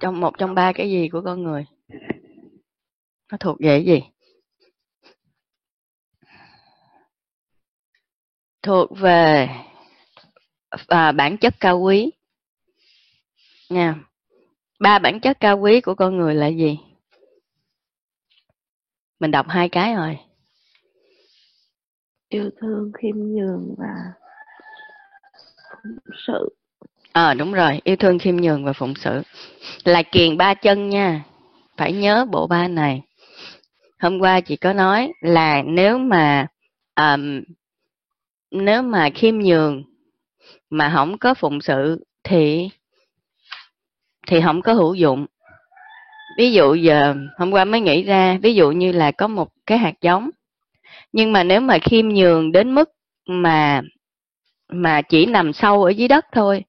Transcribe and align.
trong 0.00 0.20
một 0.20 0.38
trong 0.38 0.54
ba 0.54 0.72
cái 0.72 0.90
gì 0.90 1.08
của 1.08 1.22
con 1.24 1.42
người? 1.42 1.66
Nó 3.32 3.38
thuộc 3.40 3.56
về 3.60 3.68
cái 3.78 3.84
gì? 3.84 4.02
Thuộc 8.62 8.90
về 8.98 9.48
à, 10.86 11.12
bản 11.12 11.36
chất 11.38 11.54
cao 11.60 11.80
quý. 11.80 12.12
Nha. 13.70 13.94
Ba 14.80 14.98
bản 14.98 15.20
chất 15.20 15.36
cao 15.40 15.58
quý 15.58 15.80
của 15.80 15.94
con 15.94 16.16
người 16.16 16.34
là 16.34 16.46
gì? 16.46 16.78
Mình 19.20 19.30
đọc 19.30 19.46
hai 19.48 19.68
cái 19.68 19.94
rồi. 19.94 20.18
Yêu 22.28 22.50
thương 22.60 22.92
khiêm 22.98 23.16
nhường 23.16 23.74
và 23.78 23.94
phụng 25.70 26.14
sự 26.26 26.48
ờ 27.16 27.26
à, 27.26 27.34
đúng 27.34 27.52
rồi 27.52 27.80
yêu 27.84 27.96
thương 27.96 28.18
khiêm 28.18 28.36
nhường 28.36 28.64
và 28.64 28.72
phụng 28.72 28.94
sự. 28.94 29.22
Là 29.84 30.02
kiền 30.02 30.36
ba 30.36 30.54
chân 30.54 30.88
nha 30.88 31.24
phải 31.76 31.92
nhớ 31.92 32.26
bộ 32.30 32.46
ba 32.46 32.68
này. 32.68 33.02
Hôm 33.98 34.18
qua 34.18 34.40
chị 34.40 34.56
có 34.56 34.72
nói 34.72 35.12
là 35.20 35.62
nếu 35.62 35.98
mà 35.98 36.46
um, 36.96 37.42
nếu 38.50 38.82
mà 38.82 39.10
khiêm 39.14 39.38
nhường 39.38 39.82
mà 40.70 40.92
không 40.94 41.18
có 41.18 41.34
phụng 41.34 41.60
sự 41.60 42.04
thì 42.24 42.68
thì 44.26 44.40
không 44.40 44.62
có 44.62 44.72
hữu 44.72 44.94
dụng. 44.94 45.26
Ví 46.38 46.52
dụ 46.52 46.74
giờ 46.74 47.14
hôm 47.38 47.50
qua 47.50 47.64
mới 47.64 47.80
nghĩ 47.80 48.02
ra 48.02 48.38
ví 48.42 48.54
dụ 48.54 48.70
như 48.70 48.92
là 48.92 49.10
có 49.10 49.28
một 49.28 49.48
cái 49.66 49.78
hạt 49.78 49.94
giống 50.00 50.30
nhưng 51.12 51.32
mà 51.32 51.44
nếu 51.44 51.60
mà 51.60 51.78
khiêm 51.78 52.08
nhường 52.08 52.52
đến 52.52 52.74
mức 52.74 52.90
mà 53.26 53.82
mà 54.68 55.02
chỉ 55.02 55.26
nằm 55.26 55.52
sâu 55.52 55.84
ở 55.84 55.90
dưới 55.90 56.08
đất 56.08 56.26
thôi 56.32 56.64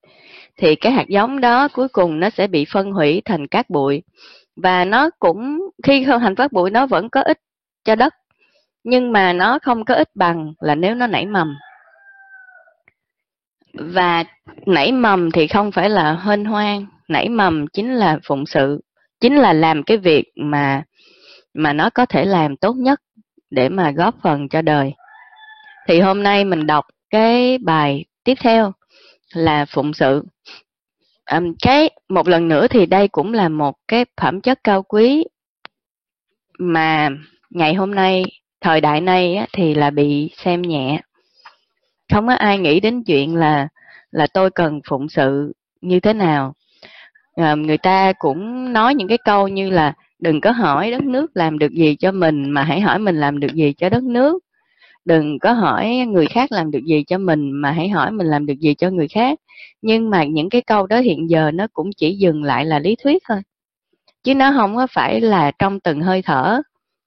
thì 0.58 0.76
cái 0.76 0.92
hạt 0.92 1.08
giống 1.08 1.42
đó 1.42 1.68
cuối 1.74 1.88
cùng 1.88 2.20
nó 2.20 2.30
sẽ 2.30 2.48
bị 2.48 2.66
phân 2.72 2.92
hủy 2.92 3.22
thành 3.26 3.48
cát 3.48 3.70
bụi. 3.70 4.04
Và 4.56 4.86
nó 4.86 5.10
cũng, 5.20 5.70
khi 5.84 6.06
không 6.06 6.22
thành 6.22 6.36
cát 6.36 6.52
bụi 6.52 6.70
nó 6.70 6.88
vẫn 6.88 7.10
có 7.10 7.22
ích 7.22 7.40
cho 7.84 7.96
đất, 7.96 8.14
nhưng 8.84 9.12
mà 9.12 9.34
nó 9.34 9.60
không 9.62 9.86
có 9.86 9.94
ích 9.96 10.10
bằng 10.16 10.54
là 10.60 10.76
nếu 10.76 10.96
nó 10.96 11.08
nảy 11.08 11.26
mầm. 11.26 11.56
Và 13.74 14.24
nảy 14.66 14.92
mầm 14.92 15.32
thì 15.32 15.48
không 15.48 15.72
phải 15.72 15.90
là 15.90 16.20
hên 16.24 16.46
hoang, 16.46 16.86
nảy 17.08 17.30
mầm 17.30 17.68
chính 17.68 17.94
là 17.94 18.20
phụng 18.24 18.46
sự, 18.46 18.82
chính 19.22 19.36
là 19.36 19.54
làm 19.54 19.84
cái 19.84 19.98
việc 19.98 20.26
mà 20.36 20.84
mà 21.54 21.74
nó 21.74 21.90
có 21.90 22.06
thể 22.06 22.26
làm 22.26 22.58
tốt 22.58 22.74
nhất 22.74 23.02
để 23.50 23.70
mà 23.70 23.92
góp 23.92 24.16
phần 24.24 24.50
cho 24.50 24.62
đời. 24.62 24.94
Thì 25.88 26.00
hôm 26.00 26.24
nay 26.24 26.46
mình 26.46 26.68
đọc 26.68 26.86
cái 27.10 27.58
bài 27.58 28.06
tiếp 28.24 28.36
theo 28.40 28.74
là 29.33 29.66
phụng 29.66 29.94
sự. 29.94 30.23
Um, 31.31 31.53
cái 31.61 31.89
một 32.09 32.28
lần 32.28 32.47
nữa 32.47 32.67
thì 32.67 32.86
đây 32.86 33.08
cũng 33.08 33.33
là 33.33 33.50
một 33.50 33.75
cái 33.88 34.06
phẩm 34.22 34.42
chất 34.42 34.59
cao 34.64 34.83
quý 34.83 35.25
mà 36.59 37.09
ngày 37.50 37.73
hôm 37.73 37.95
nay 37.95 38.23
thời 38.61 38.81
đại 38.81 39.02
này 39.02 39.36
á, 39.36 39.48
thì 39.53 39.75
là 39.75 39.89
bị 39.89 40.31
xem 40.38 40.61
nhẹ. 40.61 41.02
Không 42.14 42.28
có 42.28 42.33
ai 42.33 42.58
nghĩ 42.58 42.80
đến 42.80 43.03
chuyện 43.03 43.36
là 43.36 43.67
là 44.11 44.28
tôi 44.33 44.50
cần 44.52 44.81
phụng 44.89 45.09
sự 45.09 45.53
như 45.81 46.00
thế 46.00 46.14
nào. 46.14 46.53
À, 47.36 47.55
người 47.55 47.78
ta 47.78 48.14
cũng 48.20 48.73
nói 48.73 48.95
những 48.95 49.08
cái 49.08 49.17
câu 49.17 49.48
như 49.48 49.70
là 49.70 49.94
đừng 50.20 50.42
có 50.42 50.52
hỏi 50.52 50.92
đất 50.92 51.03
nước 51.03 51.31
làm 51.33 51.59
được 51.59 51.72
gì 51.72 51.95
cho 51.95 52.11
mình 52.11 52.50
mà 52.50 52.64
hãy 52.64 52.81
hỏi 52.81 53.00
mình 53.00 53.20
làm 53.20 53.39
được 53.39 53.54
gì 53.54 53.73
cho 53.73 53.89
đất 53.89 54.04
nước 54.04 54.39
đừng 55.08 55.40
có 55.40 55.54
hỏi 55.54 56.06
người 56.08 56.26
khác 56.26 56.52
làm 56.52 56.72
được 56.72 56.84
gì 56.86 57.04
cho 57.08 57.18
mình, 57.18 57.52
mà 57.52 57.72
hãy 57.72 57.90
hỏi 57.90 58.12
mình 58.12 58.28
làm 58.28 58.45
được 58.45 58.60
gì 58.60 58.73
cho 58.73 58.90
người 58.90 59.08
khác. 59.08 59.40
Nhưng 59.82 60.10
mà 60.10 60.23
những 60.23 60.50
cái 60.50 60.62
câu 60.62 60.88
đó 60.88 61.00
hiện 61.00 61.30
giờ 61.30 61.52
nó 61.52 61.68
cũng 61.73 61.90
chỉ 61.98 62.18
dừng 62.18 62.44
lại 62.44 62.66
là 62.66 62.80
lý 62.80 62.95
thuyết 63.04 63.23
thôi. 63.28 63.42
Chứ 64.23 64.36
nó 64.36 64.52
không 64.56 64.76
có 64.76 64.88
phải 64.92 65.22
là 65.22 65.52
trong 65.60 65.80
từng 65.80 66.02
hơi 66.02 66.22
thở. 66.22 66.62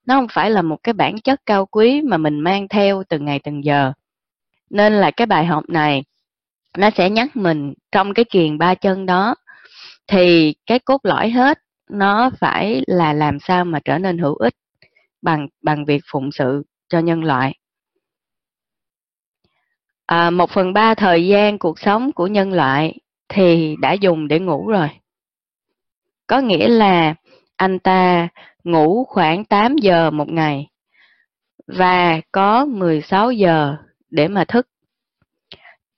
Nó 0.07 0.15
không 0.15 0.27
phải 0.31 0.51
là 0.51 0.61
một 0.61 0.77
cái 0.83 0.93
bản 0.93 1.21
chất 1.21 1.39
cao 1.45 1.65
quý 1.65 2.01
mà 2.01 2.17
mình 2.17 2.39
mang 2.39 2.67
theo 2.67 3.03
từng 3.09 3.25
ngày 3.25 3.39
từng 3.39 3.65
giờ. 3.65 3.93
Nên 4.69 4.93
là 4.93 5.11
cái 5.11 5.27
bài 5.27 5.45
học 5.45 5.63
này, 5.67 6.03
nó 6.77 6.89
sẽ 6.97 7.09
nhắc 7.09 7.35
mình 7.35 7.73
trong 7.91 8.13
cái 8.13 8.25
kiền 8.25 8.57
ba 8.57 8.75
chân 8.75 9.05
đó. 9.05 9.35
Thì 10.07 10.55
cái 10.65 10.79
cốt 10.79 10.99
lõi 11.03 11.29
hết, 11.29 11.59
nó 11.89 12.31
phải 12.39 12.81
là 12.87 13.13
làm 13.13 13.39
sao 13.39 13.65
mà 13.65 13.79
trở 13.85 13.97
nên 13.97 14.17
hữu 14.17 14.35
ích 14.35 14.53
bằng 15.21 15.47
bằng 15.61 15.85
việc 15.85 16.01
phụng 16.11 16.31
sự 16.31 16.63
cho 16.89 16.99
nhân 16.99 17.23
loại 17.23 17.60
à, 20.11 20.29
một 20.29 20.49
phần 20.49 20.73
ba 20.73 20.95
thời 20.95 21.27
gian 21.27 21.59
cuộc 21.59 21.79
sống 21.79 22.11
của 22.11 22.27
nhân 22.27 22.53
loại 22.53 22.99
thì 23.29 23.75
đã 23.81 23.93
dùng 23.93 24.27
để 24.27 24.39
ngủ 24.39 24.67
rồi 24.67 24.89
có 26.27 26.39
nghĩa 26.39 26.67
là 26.67 27.15
anh 27.55 27.79
ta 27.79 28.27
ngủ 28.63 29.05
khoảng 29.05 29.45
8 29.45 29.75
giờ 29.77 30.11
một 30.11 30.29
ngày 30.29 30.67
và 31.67 32.21
có 32.31 32.65
16 32.65 33.31
giờ 33.31 33.75
để 34.09 34.27
mà 34.27 34.45
thức. 34.45 34.67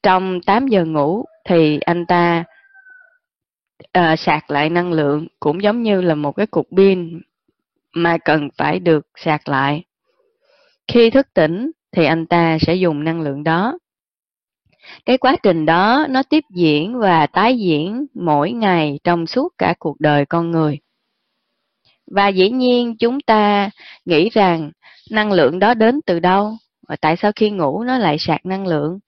Trong 0.04 0.42
8 0.42 0.68
giờ 0.68 0.86
ngủ 0.86 1.26
thì 1.46 1.80
anh 1.80 2.06
ta 2.06 2.44
uh, 3.98 4.20
sạc 4.20 4.52
lại 4.52 4.70
năng 4.70 4.94
lượng 4.94 5.28
cũng 5.40 5.64
giống 5.64 5.84
như 5.84 6.02
là 6.02 6.16
một 6.16 6.32
cái 6.32 6.48
cục 6.48 6.68
pin 6.78 7.22
mà 7.96 8.18
cần 8.18 8.50
phải 8.58 8.80
được 8.80 9.08
sạc 9.16 9.50
lại. 9.50 9.84
Khi 10.88 11.10
thức 11.10 11.28
tỉnh 11.34 11.72
thì 11.92 12.06
anh 12.06 12.26
ta 12.26 12.58
sẽ 12.62 12.76
dùng 12.76 13.04
năng 13.04 13.22
lượng 13.22 13.44
đó. 13.44 13.78
Cái 15.06 15.18
quá 15.18 15.36
trình 15.44 15.66
đó 15.66 16.06
nó 16.10 16.24
tiếp 16.24 16.44
diễn 16.50 17.00
và 17.00 17.28
tái 17.28 17.58
diễn 17.58 18.06
mỗi 18.14 18.52
ngày 18.52 19.00
trong 19.04 19.28
suốt 19.28 19.54
cả 19.58 19.74
cuộc 19.80 20.00
đời 20.00 20.26
con 20.26 20.52
người. 20.52 20.80
Và 22.12 22.28
dĩ 22.28 22.50
nhiên 22.50 22.98
chúng 22.98 23.22
ta 23.22 23.70
nghĩ 24.06 24.30
rằng 24.30 24.72
năng 25.12 25.32
lượng 25.32 25.60
đó 25.60 25.74
đến 25.74 26.00
từ 26.06 26.20
đâu? 26.20 26.58
Và 26.88 26.96
tại 26.96 27.16
sao 27.16 27.32
khi 27.36 27.50
ngủ 27.50 27.84
nó 27.84 27.98
lại 27.98 28.18
sạc 28.20 28.46
năng 28.46 28.68
lượng? 28.68 29.00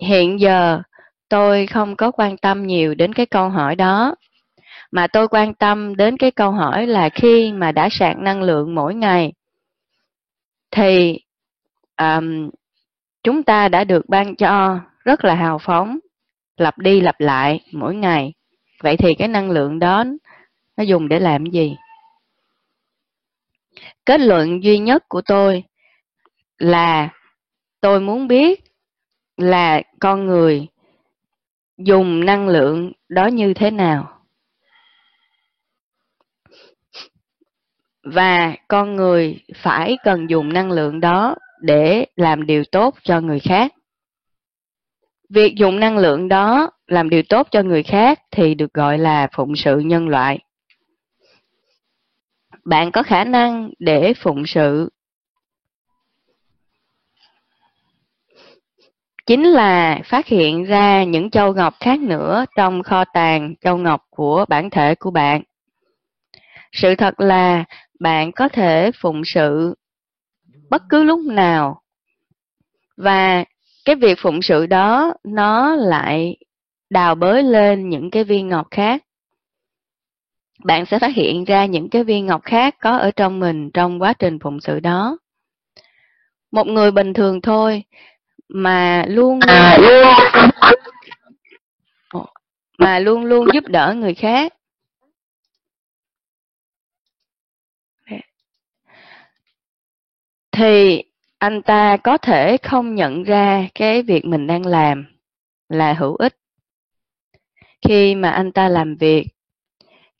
Hiện 0.00 0.40
giờ 0.40 0.82
tôi 1.28 1.66
không 1.66 1.96
có 1.96 2.10
quan 2.10 2.36
tâm 2.36 2.66
nhiều 2.66 2.94
đến 2.94 3.12
cái 3.12 3.26
câu 3.26 3.48
hỏi 3.48 3.76
đó 3.76 4.14
mà 4.90 5.06
tôi 5.06 5.28
quan 5.28 5.54
tâm 5.54 5.96
đến 5.96 6.16
cái 6.16 6.30
câu 6.30 6.50
hỏi 6.50 6.86
là 6.86 7.08
khi 7.08 7.52
mà 7.52 7.72
đã 7.72 7.88
sạc 7.90 8.18
năng 8.18 8.42
lượng 8.42 8.74
mỗi 8.74 8.94
ngày 8.94 9.32
thì 10.70 11.18
um, 11.98 12.50
chúng 13.22 13.42
ta 13.42 13.68
đã 13.68 13.84
được 13.84 14.08
ban 14.08 14.36
cho, 14.36 14.80
rất 15.04 15.24
là 15.24 15.34
hào 15.34 15.58
phóng, 15.58 15.98
lặp 16.56 16.78
đi 16.78 17.00
lặp 17.00 17.20
lại 17.20 17.60
mỗi 17.72 17.94
ngày. 17.94 18.32
Vậy 18.82 18.96
thì 18.96 19.14
cái 19.14 19.28
năng 19.28 19.50
lượng 19.50 19.78
đó, 19.78 20.04
nó 20.76 20.84
dùng 20.84 21.08
để 21.08 21.20
làm 21.20 21.46
gì? 21.46 21.76
Kết 24.06 24.20
luận 24.20 24.64
duy 24.64 24.78
nhất 24.78 25.08
của 25.08 25.22
tôi 25.22 25.64
là 26.58 27.08
tôi 27.80 28.00
muốn 28.00 28.28
biết 28.28 28.64
là 29.36 29.82
con 30.00 30.26
người 30.26 30.66
dùng 31.78 32.24
năng 32.24 32.48
lượng 32.48 32.92
đó 33.08 33.26
như 33.26 33.54
thế 33.54 33.70
nào. 33.70 34.18
Và 38.02 38.56
con 38.68 38.96
người 38.96 39.44
phải 39.56 39.96
cần 40.04 40.30
dùng 40.30 40.52
năng 40.52 40.70
lượng 40.70 41.00
đó 41.00 41.36
để 41.62 42.06
làm 42.16 42.46
điều 42.46 42.64
tốt 42.72 42.94
cho 43.02 43.20
người 43.20 43.40
khác. 43.40 43.72
Việc 45.28 45.54
dùng 45.56 45.80
năng 45.80 45.98
lượng 45.98 46.28
đó 46.28 46.70
làm 46.86 47.10
điều 47.10 47.22
tốt 47.28 47.48
cho 47.50 47.62
người 47.62 47.82
khác 47.82 48.20
thì 48.30 48.54
được 48.54 48.74
gọi 48.74 48.98
là 48.98 49.28
phụng 49.32 49.56
sự 49.56 49.78
nhân 49.78 50.08
loại. 50.08 50.38
Bạn 52.64 52.92
có 52.92 53.02
khả 53.02 53.24
năng 53.24 53.70
để 53.78 54.14
phụng 54.14 54.46
sự. 54.46 54.88
Chính 59.26 59.44
là 59.44 60.00
phát 60.04 60.26
hiện 60.26 60.64
ra 60.64 61.04
những 61.04 61.30
châu 61.30 61.54
ngọc 61.54 61.74
khác 61.80 62.00
nữa 62.00 62.44
trong 62.56 62.82
kho 62.82 63.04
tàng 63.04 63.54
châu 63.60 63.76
ngọc 63.76 64.02
của 64.10 64.44
bản 64.48 64.70
thể 64.70 64.94
của 64.94 65.10
bạn. 65.10 65.42
Sự 66.72 66.94
thật 66.94 67.20
là 67.20 67.64
bạn 68.00 68.32
có 68.32 68.48
thể 68.48 68.90
phụng 68.94 69.22
sự 69.24 69.74
bất 70.72 70.82
cứ 70.88 71.04
lúc 71.04 71.20
nào. 71.20 71.82
Và 72.96 73.44
cái 73.84 73.96
việc 73.96 74.18
phụng 74.18 74.42
sự 74.42 74.66
đó 74.66 75.14
nó 75.24 75.74
lại 75.74 76.36
đào 76.90 77.14
bới 77.14 77.42
lên 77.42 77.88
những 77.88 78.10
cái 78.10 78.24
viên 78.24 78.48
ngọc 78.48 78.66
khác. 78.70 79.02
Bạn 80.64 80.86
sẽ 80.86 80.98
phát 80.98 81.14
hiện 81.14 81.44
ra 81.44 81.66
những 81.66 81.88
cái 81.88 82.04
viên 82.04 82.26
ngọc 82.26 82.42
khác 82.44 82.76
có 82.80 82.96
ở 82.96 83.10
trong 83.10 83.40
mình 83.40 83.70
trong 83.70 84.02
quá 84.02 84.12
trình 84.12 84.38
phụng 84.38 84.60
sự 84.60 84.80
đó. 84.80 85.18
Một 86.52 86.66
người 86.66 86.90
bình 86.90 87.14
thường 87.14 87.40
thôi 87.40 87.84
mà 88.48 89.04
luôn 89.08 89.40
à, 89.40 89.78
mà 92.78 92.98
luôn 92.98 93.24
luôn 93.24 93.46
giúp 93.54 93.64
đỡ 93.66 93.94
người 93.96 94.14
khác 94.14 94.52
thì 100.52 101.02
anh 101.38 101.62
ta 101.62 101.96
có 101.96 102.18
thể 102.18 102.56
không 102.56 102.94
nhận 102.94 103.22
ra 103.22 103.68
cái 103.74 104.02
việc 104.02 104.24
mình 104.24 104.46
đang 104.46 104.66
làm 104.66 105.04
là 105.68 105.92
hữu 105.92 106.16
ích. 106.16 106.36
Khi 107.88 108.14
mà 108.14 108.30
anh 108.30 108.52
ta 108.52 108.68
làm 108.68 108.96
việc 108.96 109.26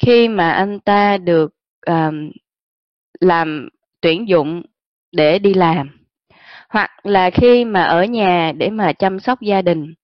khi 0.02 0.29
mà 0.29 0.50
anh 0.50 0.81
ta 0.81 1.19
được 1.19 1.55
um, 1.87 2.31
làm 3.20 3.69
tuyển 4.00 4.29
dụng 4.29 4.62
để 5.12 5.38
đi 5.38 5.55
làm 5.55 6.06
hoặc 6.69 6.90
là 7.06 7.31
khi 7.31 7.64
mà 7.64 7.82
ở 7.82 8.05
nhà 8.05 8.52
để 8.56 8.70
mà 8.70 8.93
chăm 8.93 9.20
sóc 9.20 9.40
gia 9.40 9.62
đình 9.62 9.94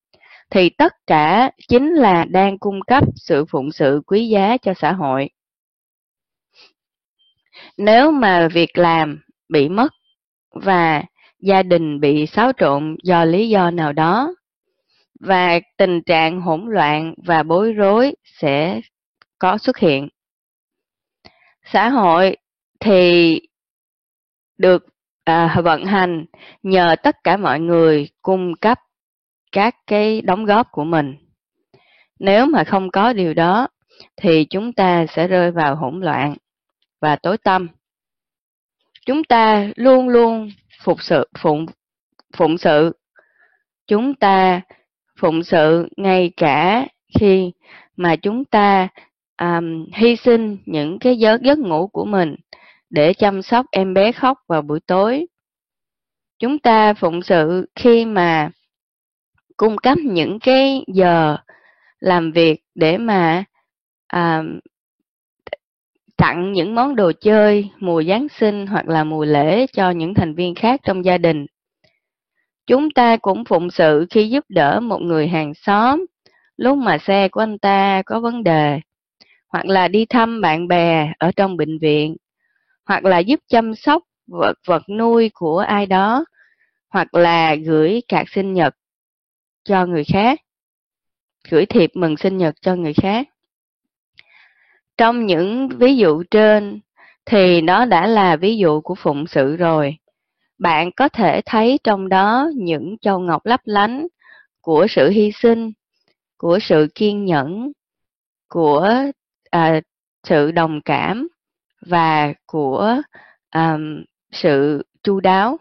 thì 0.50 0.70
tất 0.70 0.92
cả 1.06 1.50
chính 1.69 1.94
là 1.94 2.25
đang 2.25 2.58
cung 2.58 2.80
cấp 2.82 3.04
sự 3.16 3.44
phụng 3.44 3.72
sự 3.72 4.02
quý 4.06 4.28
giá 4.28 4.56
cho 4.56 4.75
xã 4.75 4.92
hội. 4.92 5.30
Nếu 7.76 8.10
mà 8.10 8.48
việc 8.48 8.78
làm 8.78 9.22
bị 9.48 9.69
mất 9.69 9.92
và 10.50 11.02
gia 11.40 11.62
đình 11.62 12.00
bị 12.00 12.26
xáo 12.26 12.52
trộn 12.58 12.96
do 13.02 13.24
lý 13.24 13.48
do 13.48 13.70
nào 13.70 13.92
đó. 13.92 14.34
Và 15.20 15.60
tình 15.76 16.02
trạng 16.02 16.40
hỗn 16.40 16.64
loạn 16.68 17.14
và 17.24 17.42
bối 17.42 17.72
rối 17.72 18.14
sẽ 18.24 18.80
có 19.38 19.58
xuất 19.58 19.78
hiện. 19.78 20.08
Xã 21.64 21.88
hội 21.88 22.36
thì 22.80 23.40
được 24.58 24.86
à, 25.24 25.60
vận 25.64 25.84
hành 25.84 26.26
nhờ 26.62 26.96
tất 27.02 27.16
cả 27.24 27.36
mọi 27.36 27.60
người 27.60 28.08
cung 28.22 28.54
cấp 28.60 28.78
các 29.52 29.76
cái 29.86 30.20
đóng 30.20 30.44
góp 30.44 30.66
của 30.70 30.84
mình. 30.84 31.16
Nếu 32.18 32.46
mà 32.46 32.64
không 32.64 32.90
có 32.90 33.12
điều 33.12 33.34
đó 33.34 33.68
thì 34.16 34.44
chúng 34.44 34.72
ta 34.72 35.06
sẽ 35.08 35.28
rơi 35.28 35.50
vào 35.50 35.76
hỗn 35.76 36.00
loạn 36.00 36.34
và 37.00 37.16
tối 37.16 37.38
tăm 37.38 37.68
chúng 39.08 39.25
ta 39.25 39.69
luôn 39.76 40.08
luôn 40.08 40.50
phục 40.82 41.02
sự 41.02 41.28
phụng 41.38 41.66
phụng 42.37 42.58
sự. 42.58 42.93
Chúng 43.87 44.14
ta 44.14 44.60
phụng 45.20 45.43
sự 45.43 45.88
ngay 45.96 46.32
cả 46.37 46.87
khi 47.19 47.52
mà 47.96 48.16
chúng 48.16 48.44
ta 48.44 48.88
um, 49.40 49.87
hy 49.94 50.16
sinh 50.16 50.58
những 50.66 50.99
cái 50.99 51.19
giấc 51.19 51.43
giấc 51.43 51.58
ngủ 51.58 51.87
của 51.87 52.05
mình 52.05 52.37
để 52.90 53.14
chăm 53.14 53.43
sóc 53.43 53.66
em 53.70 53.94
bé 53.94 54.12
khóc 54.12 54.38
vào 54.49 54.62
buổi 54.62 54.81
tối. 54.81 55.26
Chúng 56.38 56.58
ta 56.58 56.94
phụng 56.94 57.22
sự 57.22 57.66
khi 57.75 58.04
mà 58.04 58.50
cung 59.56 59.78
cấp 59.78 59.99
những 59.99 60.38
cái 60.40 60.84
giờ 60.94 61.37
làm 62.00 62.32
việc 62.32 62.62
để 62.75 62.99
mà 62.99 63.44
um, 64.12 64.58
tặng 66.18 66.52
những 66.52 66.74
món 66.74 66.96
đồ 66.96 67.12
chơi 67.20 67.70
mùa 67.78 68.02
Giáng 68.02 68.26
sinh 68.28 68.66
hoặc 68.66 68.88
là 68.88 69.04
mùa 69.04 69.24
lễ 69.24 69.66
cho 69.66 69.90
những 69.90 70.14
thành 70.14 70.34
viên 70.34 70.54
khác 70.54 70.80
trong 70.84 71.04
gia 71.04 71.18
đình. 71.18 71.46
Chúng 72.66 72.90
ta 72.90 73.16
cũng 73.16 73.44
phụng 73.44 73.70
sự 73.70 74.06
khi 74.10 74.28
giúp 74.28 74.44
đỡ 74.48 74.80
một 74.80 74.98
người 74.98 75.28
hàng 75.28 75.54
xóm 75.54 76.06
lúc 76.56 76.78
mà 76.78 76.98
xe 76.98 77.28
của 77.28 77.40
anh 77.40 77.58
ta 77.58 78.02
có 78.06 78.20
vấn 78.20 78.44
đề, 78.44 78.80
hoặc 79.48 79.66
là 79.66 79.88
đi 79.88 80.06
thăm 80.06 80.40
bạn 80.40 80.68
bè 80.68 81.12
ở 81.18 81.32
trong 81.36 81.56
bệnh 81.56 81.78
viện, 81.78 82.16
hoặc 82.86 83.04
là 83.04 83.18
giúp 83.18 83.40
chăm 83.48 83.74
sóc 83.74 84.02
vật 84.26 84.54
vật 84.66 84.82
nuôi 84.88 85.30
của 85.34 85.58
ai 85.58 85.86
đó, 85.86 86.24
hoặc 86.90 87.14
là 87.14 87.54
gửi 87.54 88.02
cạc 88.08 88.28
sinh 88.28 88.52
nhật 88.52 88.74
cho 89.64 89.86
người 89.86 90.04
khác, 90.04 90.40
gửi 91.50 91.66
thiệp 91.66 91.90
mừng 91.94 92.16
sinh 92.16 92.38
nhật 92.38 92.54
cho 92.60 92.74
người 92.74 92.94
khác. 92.94 93.28
Trong 94.98 95.26
những 95.26 95.68
ví 95.68 95.96
dụ 95.96 96.22
trên 96.30 96.80
thì 97.26 97.60
nó 97.60 97.84
đã 97.84 98.06
là 98.06 98.36
ví 98.36 98.56
dụ 98.56 98.80
của 98.80 98.94
phụng 98.94 99.26
sự 99.26 99.56
rồi. 99.56 99.96
Bạn 100.58 100.90
có 100.92 101.08
thể 101.08 101.40
thấy 101.46 101.78
trong 101.84 102.08
đó 102.08 102.50
những 102.54 102.96
châu 103.00 103.18
ngọc 103.18 103.46
lấp 103.46 103.60
lánh 103.64 104.06
của 104.60 104.86
sự 104.90 105.10
hy 105.10 105.32
sinh, 105.32 105.72
của 106.38 106.58
sự 106.62 106.88
kiên 106.94 107.24
nhẫn, 107.24 107.72
của 108.48 108.94
à, 109.50 109.80
sự 110.24 110.50
đồng 110.50 110.80
cảm 110.80 111.28
và 111.86 112.34
của 112.46 112.96
à, 113.50 113.78
sự 114.32 114.86
chu 115.02 115.20
đáo. 115.20 115.58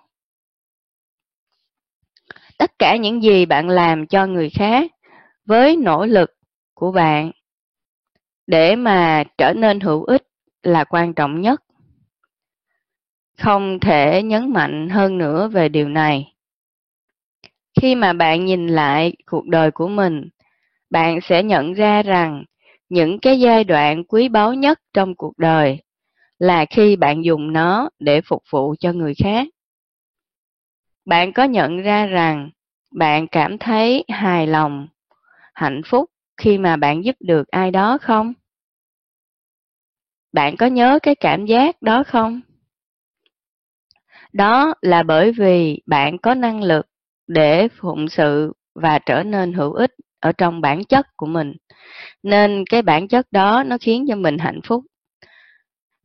Tất 2.57 2.71
cả 2.79 2.97
những 2.97 3.23
gì 3.23 3.45
bạn 3.45 3.69
làm 3.69 4.07
cho 4.07 4.25
người 4.25 4.49
khác 4.49 4.91
với 5.45 5.75
nỗ 5.75 6.05
lực 6.05 6.33
của 6.73 6.91
bạn 6.91 7.31
để 8.47 8.75
mà 8.75 9.23
trở 9.37 9.53
nên 9.53 9.79
hữu 9.79 10.03
ích 10.03 10.23
là 10.63 10.83
quan 10.83 11.13
trọng 11.13 11.41
nhất. 11.41 11.63
Không 13.37 13.79
thể 13.79 14.23
nhấn 14.23 14.53
mạnh 14.53 14.89
hơn 14.89 15.17
nữa 15.17 15.47
về 15.47 15.69
điều 15.69 15.89
này. 15.89 16.33
Khi 17.81 17.95
mà 17.95 18.13
bạn 18.13 18.45
nhìn 18.45 18.67
lại 18.67 19.13
cuộc 19.25 19.47
đời 19.47 19.71
của 19.71 19.87
mình, 19.87 20.29
bạn 20.89 21.21
sẽ 21.21 21.43
nhận 21.43 21.73
ra 21.73 22.03
rằng 22.03 22.43
những 22.89 23.19
cái 23.19 23.39
giai 23.39 23.63
đoạn 23.63 24.03
quý 24.03 24.29
báu 24.29 24.53
nhất 24.53 24.79
trong 24.93 25.15
cuộc 25.15 25.37
đời 25.37 25.81
là 26.39 26.65
khi 26.65 26.95
bạn 26.95 27.25
dùng 27.25 27.53
nó 27.53 27.89
để 27.99 28.21
phục 28.21 28.43
vụ 28.49 28.75
cho 28.79 28.93
người 28.93 29.13
khác. 29.23 29.47
Bạn 31.05 31.33
có 31.33 31.43
nhận 31.43 31.81
ra 31.81 32.05
rằng 32.05 32.49
bạn 32.91 33.27
cảm 33.27 33.57
thấy 33.57 34.03
hài 34.09 34.47
lòng, 34.47 34.87
hạnh 35.53 35.81
phúc 35.85 36.09
khi 36.37 36.57
mà 36.57 36.75
bạn 36.75 37.05
giúp 37.05 37.15
được 37.19 37.47
ai 37.47 37.71
đó 37.71 37.97
không? 38.01 38.33
Bạn 40.33 40.57
có 40.57 40.65
nhớ 40.65 40.99
cái 41.03 41.15
cảm 41.15 41.45
giác 41.45 41.81
đó 41.81 42.03
không? 42.03 42.41
Đó 44.33 44.73
là 44.81 45.03
bởi 45.03 45.31
vì 45.31 45.81
bạn 45.85 46.17
có 46.17 46.33
năng 46.33 46.63
lực 46.63 46.87
để 47.27 47.67
phụng 47.67 48.09
sự 48.09 48.53
và 48.75 48.99
trở 48.99 49.23
nên 49.23 49.53
hữu 49.53 49.73
ích 49.73 49.91
ở 50.19 50.31
trong 50.31 50.61
bản 50.61 50.83
chất 50.83 51.07
của 51.15 51.25
mình. 51.25 51.53
Nên 52.23 52.63
cái 52.69 52.81
bản 52.81 53.07
chất 53.07 53.27
đó 53.31 53.63
nó 53.63 53.77
khiến 53.81 54.05
cho 54.07 54.15
mình 54.15 54.37
hạnh 54.37 54.59
phúc. 54.63 54.83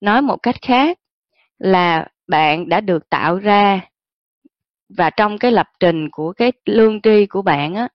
Nói 0.01 0.23
một 0.23 0.37
cách 0.43 0.57
khác 0.63 0.99
là 1.59 2.09
bạn 2.27 2.69
đã 2.69 2.81
được 2.81 3.09
tạo 3.09 3.39
ra 3.39 3.81
và 4.89 5.11
trong 5.11 5.39
cái 5.39 5.53
lập 5.53 5.67
trình 5.81 6.11
của 6.11 6.33
cái 6.33 6.53
lương 6.65 7.01
tri 7.01 7.27
của 7.27 7.43
bạn 7.43 7.75
á 7.75 7.89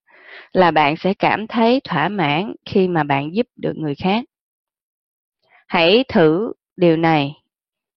là 0.52 0.72
bạn 0.72 0.96
sẽ 0.98 1.14
cảm 1.14 1.48
thấy 1.48 1.82
thỏa 1.84 2.10
mãn 2.10 2.56
khi 2.66 2.88
mà 2.88 3.04
bạn 3.04 3.36
giúp 3.36 3.48
được 3.56 3.74
người 3.76 3.96
khác. 3.96 4.26
Hãy 5.68 6.04
thử 6.08 6.54
điều 6.76 6.98
này. 6.98 7.34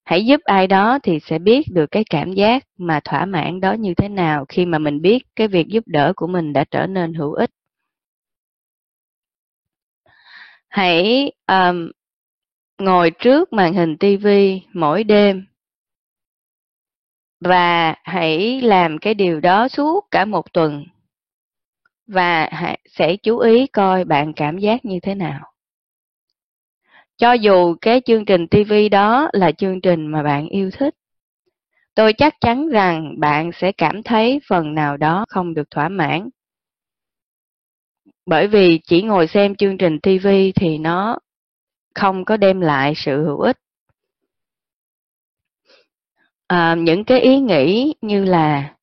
Hãy 0.04 0.26
giúp 0.26 0.40
ai 0.44 0.66
đó 0.66 0.98
thì 1.02 1.18
sẽ 1.20 1.38
biết 1.38 1.66
được 1.72 1.86
cái 1.90 2.04
cảm 2.10 2.32
giác 2.32 2.64
mà 2.78 3.00
thỏa 3.04 3.24
mãn 3.24 3.60
đó 3.60 3.72
như 3.72 3.94
thế 3.94 4.08
nào 4.08 4.44
khi 4.48 4.66
mà 4.66 4.78
mình 4.78 5.02
biết 5.02 5.22
cái 5.36 5.48
việc 5.48 5.66
giúp 5.68 5.84
đỡ 5.86 6.12
của 6.16 6.26
mình 6.26 6.52
đã 6.52 6.64
trở 6.70 6.86
nên 6.86 7.14
hữu 7.14 7.32
ích. 7.32 7.50
Hãy 10.68 11.32
um, 11.46 11.90
ngồi 12.78 13.10
trước 13.10 13.52
màn 13.52 13.74
hình 13.74 13.96
TV 13.98 14.26
mỗi 14.72 15.04
đêm 15.04 15.46
và 17.40 17.94
hãy 18.04 18.60
làm 18.60 18.98
cái 18.98 19.14
điều 19.14 19.40
đó 19.40 19.68
suốt 19.68 20.06
cả 20.10 20.24
một 20.24 20.52
tuần 20.52 20.84
và 22.10 22.48
sẽ 22.90 23.16
chú 23.16 23.38
ý 23.38 23.66
coi 23.66 24.04
bạn 24.04 24.32
cảm 24.32 24.58
giác 24.58 24.84
như 24.84 25.00
thế 25.02 25.14
nào. 25.14 25.52
Cho 27.16 27.32
dù 27.32 27.74
cái 27.80 28.00
chương 28.06 28.24
trình 28.24 28.46
TV 28.48 28.72
đó 28.90 29.28
là 29.32 29.52
chương 29.52 29.80
trình 29.80 30.06
mà 30.06 30.22
bạn 30.22 30.48
yêu 30.48 30.70
thích, 30.70 30.94
tôi 31.94 32.12
chắc 32.12 32.34
chắn 32.40 32.68
rằng 32.68 33.20
bạn 33.20 33.50
sẽ 33.52 33.72
cảm 33.72 34.02
thấy 34.02 34.40
phần 34.48 34.74
nào 34.74 34.96
đó 34.96 35.24
không 35.28 35.54
được 35.54 35.70
thỏa 35.70 35.88
mãn. 35.88 36.28
Bởi 38.26 38.46
vì 38.48 38.80
chỉ 38.86 39.02
ngồi 39.02 39.26
xem 39.26 39.54
chương 39.54 39.78
trình 39.78 39.98
TV 40.00 40.28
thì 40.54 40.78
nó 40.78 41.18
không 41.94 42.24
có 42.24 42.36
đem 42.36 42.60
lại 42.60 42.92
sự 42.96 43.24
hữu 43.24 43.40
ích. 43.40 43.56
À, 46.46 46.74
những 46.74 47.04
cái 47.04 47.20
ý 47.20 47.40
nghĩ 47.40 47.94
như 48.00 48.24
là 48.24 48.74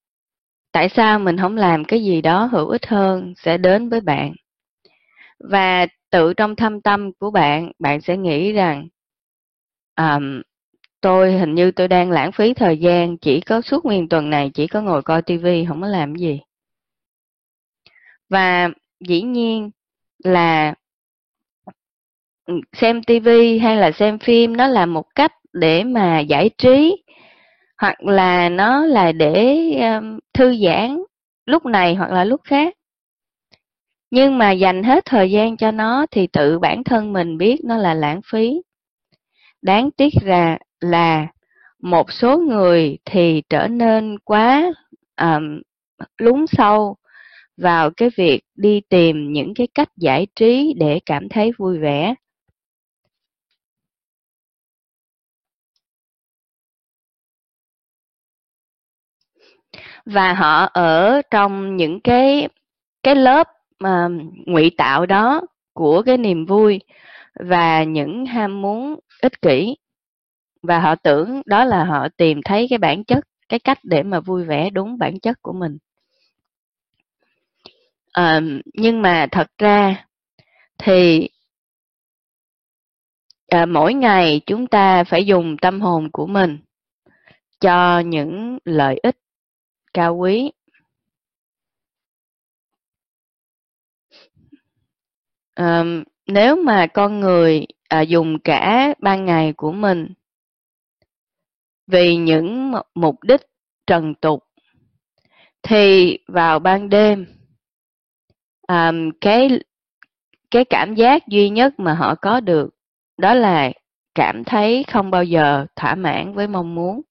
tại 0.77 0.89
sao 0.89 1.19
mình 1.19 1.37
không 1.37 1.57
làm 1.57 1.85
cái 1.85 2.03
gì 2.03 2.21
đó 2.21 2.45
hữu 2.45 2.67
ích 2.67 2.85
hơn 2.85 3.33
sẽ 3.37 3.57
đến 3.57 3.89
với 3.89 4.01
bạn? 4.01 4.33
Và 5.39 5.87
tự 6.09 6.33
trong 6.33 6.55
thâm 6.55 6.81
tâm 6.81 7.11
của 7.19 7.31
bạn 7.31 7.71
bạn 7.79 8.01
sẽ 8.01 8.17
nghĩ 8.17 8.53
rằng 8.53 8.87
um, 9.95 10.41
tôi 11.01 11.31
hình 11.31 11.55
như 11.55 11.71
tôi 11.71 11.87
đang 11.87 12.11
lãng 12.11 12.31
phí 12.31 12.53
thời 12.53 12.77
gian 12.77 13.17
chỉ 13.17 13.41
có 13.41 13.61
suốt 13.61 13.85
nguyên 13.85 14.09
tuần 14.09 14.29
này 14.29 14.51
chỉ 14.53 14.67
có 14.67 14.81
ngồi 14.81 15.01
coi 15.01 15.21
tivi 15.21 15.65
không 15.65 15.81
có 15.81 15.87
làm 15.87 16.15
gì. 16.15 16.39
Và 18.29 18.69
dĩ 18.99 19.21
nhiên 19.21 19.69
là 20.23 20.73
xem 22.73 23.03
tivi 23.03 23.59
hay 23.59 23.77
là 23.77 23.91
xem 23.91 24.19
phim 24.19 24.57
nó 24.57 24.67
là 24.67 24.85
một 24.85 25.05
cách 25.15 25.33
để 25.53 25.83
mà 25.83 26.19
giải 26.19 26.49
trí 26.57 27.03
hoặc 27.77 28.03
là 28.03 28.49
nó 28.49 28.85
là 28.85 29.11
để 29.11 29.73
um, 29.81 30.19
thư 30.33 30.55
giãn 30.65 31.03
lúc 31.45 31.65
này 31.65 31.95
hoặc 31.95 32.11
là 32.11 32.23
lúc 32.23 32.41
khác. 32.43 32.73
Nhưng 34.11 34.37
mà 34.37 34.51
dành 34.51 34.83
hết 34.83 35.05
thời 35.05 35.31
gian 35.31 35.57
cho 35.57 35.71
nó 35.71 36.05
thì 36.11 36.27
tự 36.27 36.59
bản 36.59 36.83
thân 36.83 37.13
mình 37.13 37.37
biết 37.37 37.55
nó 37.63 37.77
là 37.77 37.93
lãng 37.93 38.21
phí. 38.31 38.61
Đáng 39.61 39.91
tiếc 39.91 40.13
ra 40.25 40.57
là 40.79 41.27
một 41.81 42.11
số 42.11 42.37
người 42.37 42.97
thì 43.05 43.41
trở 43.49 43.67
nên 43.67 44.19
quá 44.19 44.73
um, 45.21 45.61
lún 46.17 46.45
sâu 46.47 46.95
vào 47.57 47.91
cái 47.97 48.09
việc 48.17 48.41
đi 48.55 48.81
tìm 48.89 49.33
những 49.33 49.53
cái 49.53 49.67
cách 49.75 49.89
giải 49.97 50.27
trí 50.35 50.73
để 50.77 50.99
cảm 51.05 51.29
thấy 51.29 51.51
vui 51.57 51.79
vẻ. 51.79 52.15
Và 60.13 60.33
họ 60.33 60.65
ở 60.73 61.21
trong 61.31 61.75
những 61.75 61.99
cái 62.01 62.47
cái 63.03 63.15
lớp 63.15 63.47
mà 63.79 64.07
ngụy 64.45 64.71
tạo 64.77 65.05
đó 65.05 65.41
của 65.73 66.01
cái 66.01 66.17
niềm 66.17 66.45
vui 66.45 66.79
và 67.39 67.83
những 67.83 68.25
ham 68.25 68.61
muốn 68.61 68.99
ích 69.21 69.41
kỷ. 69.41 69.77
Và 70.63 70.79
họ 70.79 70.95
tưởng 70.95 71.41
đó 71.45 71.63
là 71.63 71.83
họ 71.83 72.07
tìm 72.17 72.41
thấy 72.45 72.67
cái 72.69 72.77
bản 72.79 73.03
chất 73.03 73.27
cái 73.49 73.59
cách 73.59 73.79
để 73.83 74.03
mà 74.03 74.19
vui 74.19 74.43
vẻ 74.43 74.69
đúng 74.69 74.97
bản 74.97 75.19
chất 75.19 75.41
của 75.41 75.53
mình. 75.53 75.77
À, 78.11 78.41
nhưng 78.73 79.01
mà 79.01 79.27
thật 79.31 79.47
ra 79.57 80.05
thì 80.77 81.29
à, 83.47 83.65
mỗi 83.65 83.93
ngày 83.93 84.41
chúng 84.45 84.67
ta 84.67 85.03
phải 85.03 85.25
dùng 85.25 85.57
tâm 85.57 85.81
hồn 85.81 86.09
của 86.11 86.27
mình 86.27 86.57
cho 87.59 87.99
những 87.99 88.57
lợi 88.65 88.99
ích 89.03 89.17
cao 89.97 90.15
quý. 90.15 90.51
À, 95.55 95.83
nếu 96.27 96.55
mà 96.55 96.87
con 96.87 97.19
người 97.19 97.65
à, 97.89 98.01
dùng 98.01 98.39
cả 98.39 98.93
ban 98.99 99.25
ngày 99.25 99.53
của 99.57 99.71
mình 99.71 100.13
vì 101.87 102.15
những 102.15 102.73
mục 102.95 103.23
đích 103.23 103.41
trần 103.87 104.15
tục 104.15 104.43
thì 105.63 106.17
vào 106.27 106.59
ban 106.59 106.89
đêm 106.89 107.25
um, 108.67 109.11
cái 109.21 109.49
cái 110.51 110.65
cảm 110.65 110.95
giác 110.95 111.27
duy 111.27 111.49
nhất 111.49 111.73
mà 111.79 111.93
họ 111.93 112.15
có 112.15 112.39
được 112.39 112.69
đó 113.17 113.33
là 113.33 113.71
cảm 114.15 114.43
thấy 114.43 114.85
không 114.87 115.11
bao 115.11 115.23
giờ 115.23 115.65
thỏa 115.75 115.95
mãn 115.95 116.33
với 116.33 116.47
mong 116.47 116.75
muốn 116.75 117.01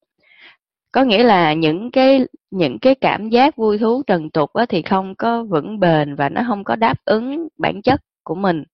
có 0.92 1.04
nghĩa 1.04 1.22
là 1.22 1.52
những 1.52 1.90
cái 1.90 2.26
những 2.50 2.78
cái 2.78 2.94
cảm 2.94 3.28
giác 3.28 3.56
vui 3.56 3.78
thú 3.78 4.02
trần 4.06 4.30
tục 4.30 4.52
á, 4.52 4.66
thì 4.68 4.82
không 4.82 5.14
có 5.14 5.42
vững 5.44 5.80
bền 5.80 6.14
và 6.14 6.28
nó 6.28 6.42
không 6.48 6.64
có 6.64 6.76
đáp 6.76 6.94
ứng 7.04 7.48
bản 7.58 7.82
chất 7.82 8.00
của 8.24 8.34
mình. 8.34 8.64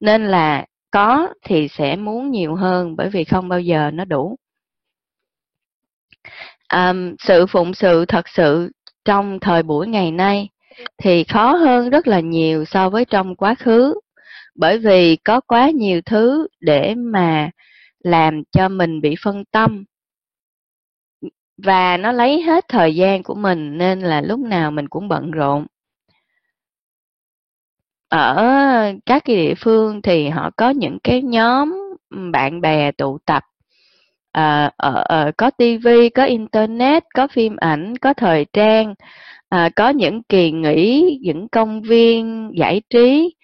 Nên 0.00 0.26
là 0.26 0.66
có 0.90 1.28
thì 1.44 1.68
sẽ 1.68 1.96
muốn 1.96 2.30
nhiều 2.30 2.54
hơn 2.54 2.96
bởi 2.96 3.10
vì 3.10 3.24
không 3.24 3.48
bao 3.48 3.60
giờ 3.60 3.90
nó 3.90 4.04
đủ. 4.04 4.36
Um, 6.72 7.14
sự 7.18 7.46
phụng 7.46 7.74
sự 7.74 8.04
thật 8.04 8.28
sự 8.28 8.70
trong 9.04 9.40
thời 9.40 9.62
buổi 9.62 9.86
ngày 9.88 10.10
nay 10.10 10.48
thì 10.98 11.24
khó 11.24 11.54
hơn 11.54 11.90
rất 11.90 12.08
là 12.08 12.20
nhiều 12.20 12.64
so 12.64 12.90
với 12.90 13.04
trong 13.04 13.36
quá 13.36 13.54
khứ 13.54 13.94
bởi 14.54 14.78
vì 14.78 15.16
có 15.16 15.40
quá 15.40 15.70
nhiều 15.70 16.00
thứ 16.06 16.46
để 16.60 16.94
mà 16.94 17.50
làm 18.04 18.42
cho 18.52 18.68
mình 18.68 19.00
bị 19.00 19.14
phân 19.24 19.44
tâm 19.44 19.84
và 21.58 21.96
nó 21.96 22.12
lấy 22.12 22.42
hết 22.42 22.64
thời 22.68 22.94
gian 22.94 23.22
của 23.22 23.34
mình 23.34 23.78
nên 23.78 24.00
là 24.00 24.20
lúc 24.20 24.40
nào 24.40 24.70
mình 24.70 24.88
cũng 24.88 25.08
bận 25.08 25.30
rộn. 25.30 25.66
Ở 28.08 28.44
các 29.06 29.24
cái 29.24 29.36
địa 29.36 29.54
phương 29.54 30.02
thì 30.02 30.28
họ 30.28 30.50
có 30.56 30.70
những 30.70 30.98
cái 31.04 31.22
nhóm 31.22 31.74
bạn 32.32 32.60
bè 32.60 32.92
tụ 32.92 33.18
tập. 33.26 33.42
À, 34.32 34.70
ở, 34.76 35.04
ở 35.08 35.32
có 35.36 35.50
tivi 35.50 36.08
có 36.08 36.24
internet 36.24 37.04
có 37.14 37.26
phim 37.26 37.56
ảnh 37.56 37.96
có 37.98 38.14
thời 38.14 38.46
trang 38.52 38.94
à, 39.48 39.70
có 39.76 39.88
những 39.88 40.22
kỳ 40.22 40.50
nghỉ 40.52 41.18
những 41.22 41.48
công 41.48 41.82
viên 41.82 42.50
giải 42.54 42.82
trí 42.90 43.34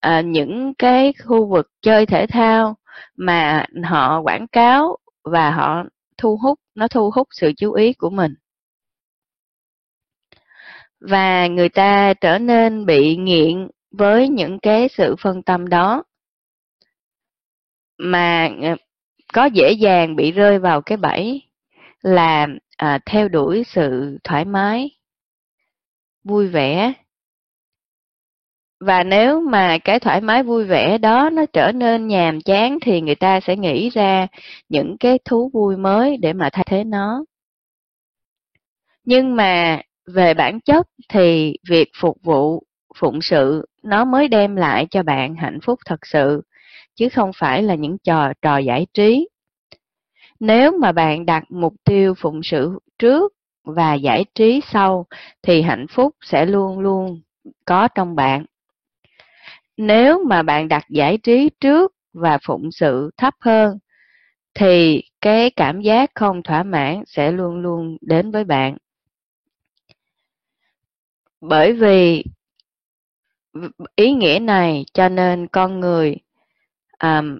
à, 0.00 0.20
những 0.20 0.74
cái 0.74 1.12
khu 1.24 1.46
vực 1.46 1.68
chơi 1.82 2.06
thể 2.06 2.26
thao 2.26 2.76
mà 3.16 3.66
họ 3.84 4.20
quảng 4.20 4.46
cáo 4.48 4.96
và 5.24 5.50
họ 5.50 5.84
thu 6.18 6.36
hút 6.36 6.60
nó 6.74 6.88
thu 6.88 7.10
hút 7.14 7.28
sự 7.30 7.52
chú 7.56 7.72
ý 7.72 7.92
của 7.92 8.10
mình. 8.10 8.34
Và 11.00 11.46
người 11.46 11.68
ta 11.68 12.14
trở 12.14 12.38
nên 12.38 12.86
bị 12.86 13.16
nghiện 13.16 13.68
với 13.90 14.28
những 14.28 14.58
cái 14.58 14.88
sự 14.88 15.16
phân 15.18 15.42
tâm 15.42 15.68
đó. 15.68 16.04
Mà 17.98 18.50
ờ, 18.62 18.76
có 19.34 19.44
dễ 19.44 19.72
dàng 19.72 20.16
bị 20.16 20.32
rơi 20.32 20.58
vào 20.58 20.82
cái 20.82 20.98
bẫy 20.98 21.42
là 22.02 22.46
à, 22.76 22.98
theo 23.06 23.28
đuổi 23.28 23.64
sự 23.66 24.18
thoải 24.24 24.44
mái 24.44 24.90
vui 26.24 26.48
vẻ 26.48 26.92
và 28.80 29.04
nếu 29.04 29.40
mà 29.40 29.78
cái 29.78 30.00
thoải 30.00 30.20
mái 30.20 30.42
vui 30.42 30.64
vẻ 30.64 30.98
đó 30.98 31.30
nó 31.30 31.44
trở 31.52 31.72
nên 31.72 32.06
nhàm 32.06 32.40
chán 32.40 32.78
thì 32.82 33.00
người 33.00 33.14
ta 33.14 33.40
sẽ 33.40 33.56
nghĩ 33.56 33.90
ra 33.90 34.26
những 34.68 34.96
cái 34.98 35.18
thú 35.24 35.50
vui 35.54 35.76
mới 35.76 36.16
để 36.16 36.32
mà 36.32 36.50
thay 36.52 36.64
thế 36.68 36.84
nó. 36.84 37.24
Nhưng 39.04 39.36
mà 39.36 39.80
về 40.06 40.34
bản 40.34 40.60
chất 40.60 40.86
thì 41.08 41.56
việc 41.68 41.88
phục 42.00 42.16
vụ, 42.22 42.62
phụng 42.96 43.22
sự 43.22 43.66
nó 43.82 44.04
mới 44.04 44.28
đem 44.28 44.56
lại 44.56 44.86
cho 44.90 45.02
bạn 45.02 45.34
hạnh 45.34 45.58
phúc 45.62 45.78
thật 45.86 46.06
sự, 46.06 46.42
chứ 46.96 47.08
không 47.08 47.30
phải 47.36 47.62
là 47.62 47.74
những 47.74 47.96
trò 48.04 48.32
trò 48.42 48.58
giải 48.58 48.86
trí. 48.94 49.28
Nếu 50.40 50.72
mà 50.80 50.92
bạn 50.92 51.26
đặt 51.26 51.44
mục 51.50 51.74
tiêu 51.84 52.14
phụng 52.14 52.42
sự 52.42 52.78
trước 52.98 53.32
và 53.64 53.94
giải 53.94 54.24
trí 54.34 54.60
sau 54.72 55.06
thì 55.42 55.62
hạnh 55.62 55.86
phúc 55.90 56.14
sẽ 56.24 56.46
luôn 56.46 56.78
luôn 56.78 57.20
có 57.64 57.88
trong 57.88 58.16
bạn 58.16 58.44
nếu 59.78 60.24
mà 60.24 60.42
bạn 60.42 60.68
đặt 60.68 60.84
giải 60.88 61.18
trí 61.18 61.50
trước 61.60 61.94
và 62.12 62.38
phụng 62.42 62.72
sự 62.72 63.10
thấp 63.16 63.34
hơn 63.40 63.78
thì 64.54 65.02
cái 65.20 65.50
cảm 65.50 65.80
giác 65.80 66.10
không 66.14 66.42
thỏa 66.42 66.62
mãn 66.62 67.02
sẽ 67.06 67.32
luôn 67.32 67.56
luôn 67.56 67.96
đến 68.00 68.30
với 68.30 68.44
bạn. 68.44 68.76
Bởi 71.40 71.72
vì 71.72 72.24
ý 73.96 74.12
nghĩa 74.12 74.38
này 74.42 74.84
cho 74.92 75.08
nên 75.08 75.46
con 75.46 75.80
người 75.80 76.16
um, 77.02 77.38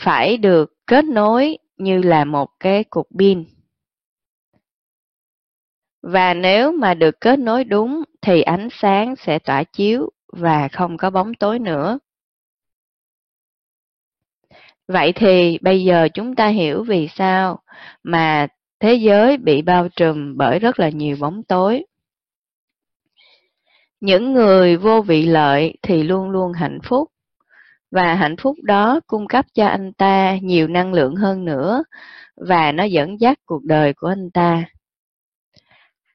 phải 0.00 0.36
được 0.36 0.72
kết 0.86 1.04
nối 1.04 1.58
như 1.76 2.02
là 2.02 2.24
một 2.24 2.48
cái 2.60 2.84
cục 2.84 3.08
pin. 3.18 3.44
Và 6.02 6.34
nếu 6.34 6.72
mà 6.72 6.94
được 6.94 7.20
kết 7.20 7.38
nối 7.38 7.64
đúng 7.64 8.02
thì 8.22 8.42
ánh 8.42 8.68
sáng 8.72 9.16
sẽ 9.16 9.38
tỏa 9.38 9.64
chiếu 9.64 10.10
và 10.32 10.68
không 10.68 10.96
có 10.96 11.10
bóng 11.10 11.34
tối 11.34 11.58
nữa. 11.58 11.98
Vậy 14.88 15.12
thì 15.12 15.58
bây 15.62 15.84
giờ 15.84 16.08
chúng 16.14 16.34
ta 16.34 16.48
hiểu 16.48 16.82
vì 16.82 17.08
sao 17.08 17.62
mà 18.02 18.46
thế 18.80 18.94
giới 18.94 19.36
bị 19.36 19.62
bao 19.62 19.88
trùm 19.88 20.36
bởi 20.36 20.58
rất 20.58 20.80
là 20.80 20.88
nhiều 20.88 21.16
bóng 21.20 21.42
tối. 21.42 21.84
Những 24.00 24.32
người 24.32 24.76
vô 24.76 25.02
vị 25.02 25.26
lợi 25.26 25.74
thì 25.82 26.02
luôn 26.02 26.30
luôn 26.30 26.52
hạnh 26.52 26.78
phúc, 26.84 27.10
và 27.90 28.14
hạnh 28.14 28.36
phúc 28.36 28.56
đó 28.62 29.00
cung 29.06 29.26
cấp 29.28 29.46
cho 29.54 29.66
anh 29.66 29.92
ta 29.92 30.38
nhiều 30.42 30.68
năng 30.68 30.92
lượng 30.92 31.16
hơn 31.16 31.44
nữa, 31.44 31.82
và 32.36 32.72
nó 32.72 32.84
dẫn 32.84 33.20
dắt 33.20 33.38
cuộc 33.46 33.64
đời 33.64 33.92
của 33.94 34.08
anh 34.08 34.30
ta. 34.30 34.64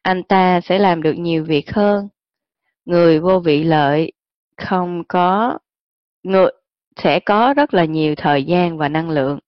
Anh 0.01 0.23
ta 0.23 0.61
sẽ 0.61 0.79
làm 0.79 1.01
được 1.01 1.13
nhiều 1.13 1.43
việc 1.43 1.71
hơn 1.71 2.07
người 2.85 3.19
vô 3.19 3.39
vị 3.39 3.63
lợi 3.63 4.11
không 4.57 5.03
có 5.07 5.57
người 6.23 6.51
sẽ 7.03 7.19
có 7.19 7.53
rất 7.53 7.73
là 7.73 7.85
nhiều 7.85 8.15
thời 8.15 8.43
gian 8.43 8.77
và 8.77 8.89
năng 8.89 9.09
lượng. 9.09 9.39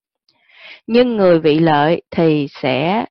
Nhưng 0.88 1.18
người 1.18 1.40
vị 1.40 1.60
lợi 1.60 2.02
thì 2.12 2.48
sẽ 2.50 3.06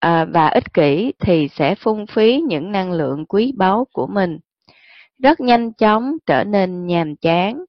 à, 0.00 0.24
và 0.24 0.48
ích 0.48 0.74
kỷ 0.74 1.12
thì 1.18 1.48
sẽ 1.48 1.74
phung 1.74 2.06
phí 2.06 2.40
những 2.48 2.72
năng 2.72 2.92
lượng 2.92 3.26
quý 3.26 3.52
báu 3.56 3.86
của 3.92 4.06
mình. 4.06 4.38
Rất 5.18 5.40
nhanh 5.40 5.72
chóng 5.72 6.16
trở 6.26 6.44
nên 6.44 6.86
nhàm 6.86 7.16
chán 7.16 7.64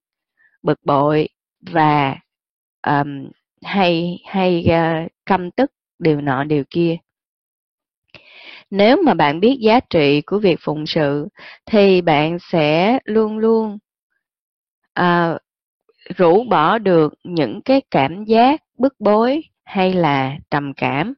bực 0.63 0.79
bội 0.83 1.29
và 1.61 2.15
um, 2.87 3.29
hay 3.63 4.19
hay 4.25 4.65
uh, 4.67 5.11
căm 5.25 5.51
tức 5.51 5.71
điều 5.99 6.21
nọ 6.21 6.43
điều 6.43 6.63
kia 6.69 6.97
nếu 8.77 8.97
mà 9.05 9.13
bạn 9.13 9.39
biết 9.39 9.57
giá 9.61 9.79
trị 9.79 10.21
của 10.21 10.39
việc 10.39 10.59
phụng 10.61 10.85
sự 10.85 11.27
thì 11.65 12.01
bạn 12.01 12.37
sẽ 12.39 12.99
luôn 13.05 13.37
luôn 13.37 13.77
à, 14.93 15.37
rũ 16.15 16.43
bỏ 16.49 16.77
được 16.77 17.13
những 17.23 17.61
cái 17.61 17.81
cảm 17.91 18.23
giác 18.23 18.61
bức 18.77 18.95
bối 18.99 19.43
hay 19.63 19.93
là 19.93 20.37
trầm 20.51 20.73
cảm. 20.73 21.13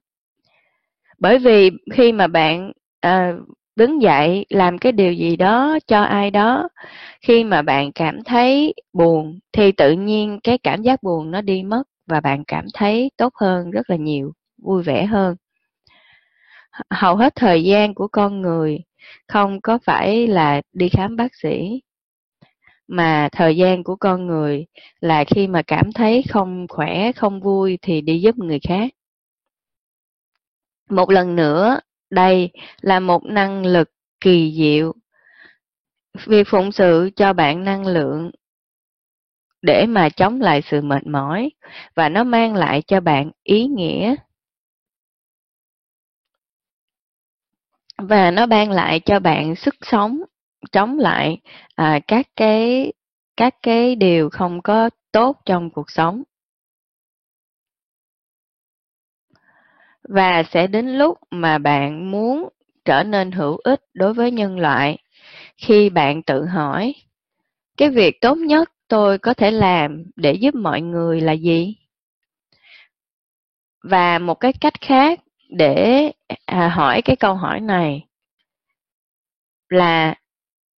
Bởi 1.19 1.39
vì 1.39 1.71
khi 1.93 2.11
mà 2.11 2.27
bạn 2.27 2.71
à, 3.01 3.33
đứng 3.75 4.01
dậy 4.01 4.45
làm 4.49 4.77
cái 4.77 4.91
điều 4.91 5.13
gì 5.13 5.35
đó 5.35 5.77
cho 5.87 6.01
ai 6.01 6.31
đó 6.31 6.69
khi 7.21 7.43
mà 7.43 7.61
bạn 7.61 7.91
cảm 7.91 8.23
thấy 8.23 8.73
buồn 8.93 9.39
thì 9.51 9.71
tự 9.71 9.91
nhiên 9.91 10.39
cái 10.43 10.57
cảm 10.57 10.81
giác 10.81 11.03
buồn 11.03 11.31
nó 11.31 11.41
đi 11.41 11.63
mất 11.63 11.83
và 12.07 12.19
bạn 12.19 12.43
cảm 12.47 12.65
thấy 12.73 13.11
tốt 13.17 13.33
hơn 13.35 13.71
rất 13.71 13.89
là 13.89 13.95
nhiều 13.95 14.33
vui 14.63 14.83
vẻ 14.83 15.05
hơn 15.05 15.35
hầu 16.89 17.15
hết 17.15 17.35
thời 17.35 17.63
gian 17.63 17.93
của 17.93 18.07
con 18.07 18.41
người 18.41 18.79
không 19.27 19.61
có 19.61 19.79
phải 19.83 20.27
là 20.27 20.61
đi 20.73 20.89
khám 20.89 21.15
bác 21.15 21.35
sĩ, 21.35 21.81
mà 22.87 23.29
thời 23.31 23.57
gian 23.57 23.83
của 23.83 23.95
con 23.95 24.27
người 24.27 24.65
là 24.99 25.23
khi 25.23 25.47
mà 25.47 25.61
cảm 25.61 25.91
thấy 25.91 26.23
không 26.29 26.65
khỏe, 26.69 27.11
không 27.11 27.41
vui 27.41 27.77
thì 27.81 28.01
đi 28.01 28.21
giúp 28.21 28.37
người 28.37 28.59
khác. 28.67 28.89
Một 30.89 31.09
lần 31.09 31.35
nữa, 31.35 31.79
đây 32.09 32.49
là 32.81 32.99
một 32.99 33.23
năng 33.25 33.65
lực 33.65 33.91
kỳ 34.21 34.53
diệu. 34.57 34.93
Việc 36.25 36.47
phụng 36.47 36.71
sự 36.71 37.09
cho 37.15 37.33
bạn 37.33 37.63
năng 37.63 37.87
lượng 37.87 38.31
để 39.61 39.85
mà 39.85 40.09
chống 40.09 40.41
lại 40.41 40.61
sự 40.61 40.81
mệt 40.81 41.07
mỏi 41.07 41.49
và 41.95 42.09
nó 42.09 42.23
mang 42.23 42.55
lại 42.55 42.81
cho 42.87 42.99
bạn 42.99 43.31
ý 43.43 43.65
nghĩa. 43.65 44.15
Và 47.97 48.31
nó 48.31 48.45
ban 48.45 48.71
lại 48.71 48.99
cho 48.99 49.19
bạn 49.19 49.55
sức 49.55 49.75
sống 49.81 50.21
chống 50.71 50.99
lại 50.99 51.37
à, 51.75 51.99
các 52.07 52.27
cái 52.35 52.93
các 53.37 53.55
cái 53.63 53.95
điều 53.95 54.29
không 54.29 54.61
có 54.61 54.89
tốt 55.11 55.37
trong 55.45 55.69
cuộc 55.69 55.91
sống. 55.91 56.23
Và 60.09 60.43
sẽ 60.43 60.67
đến 60.67 60.87
lúc 60.87 61.17
mà 61.31 61.57
bạn 61.57 62.11
muốn 62.11 62.49
trở 62.85 63.03
nên 63.03 63.31
hữu 63.31 63.57
ích 63.63 63.81
đối 63.93 64.13
với 64.13 64.31
nhân 64.31 64.59
loại 64.59 64.97
khi 65.57 65.89
bạn 65.89 66.23
tự 66.23 66.45
hỏi 66.45 66.95
cái 67.77 67.89
việc 67.89 68.21
tốt 68.21 68.35
nhất 68.37 68.71
tôi 68.87 69.17
có 69.17 69.33
thể 69.33 69.51
làm 69.51 70.03
để 70.15 70.33
giúp 70.33 70.55
mọi 70.55 70.81
người 70.81 71.21
là 71.21 71.33
gì? 71.33 71.75
Và 73.83 74.19
một 74.19 74.35
cái 74.35 74.53
cách 74.61 74.81
khác 74.81 75.19
để 75.49 76.11
à, 76.45 76.69
hỏi 76.69 77.01
cái 77.01 77.15
câu 77.15 77.35
hỏi 77.35 77.59
này 77.59 78.05
là 79.69 80.15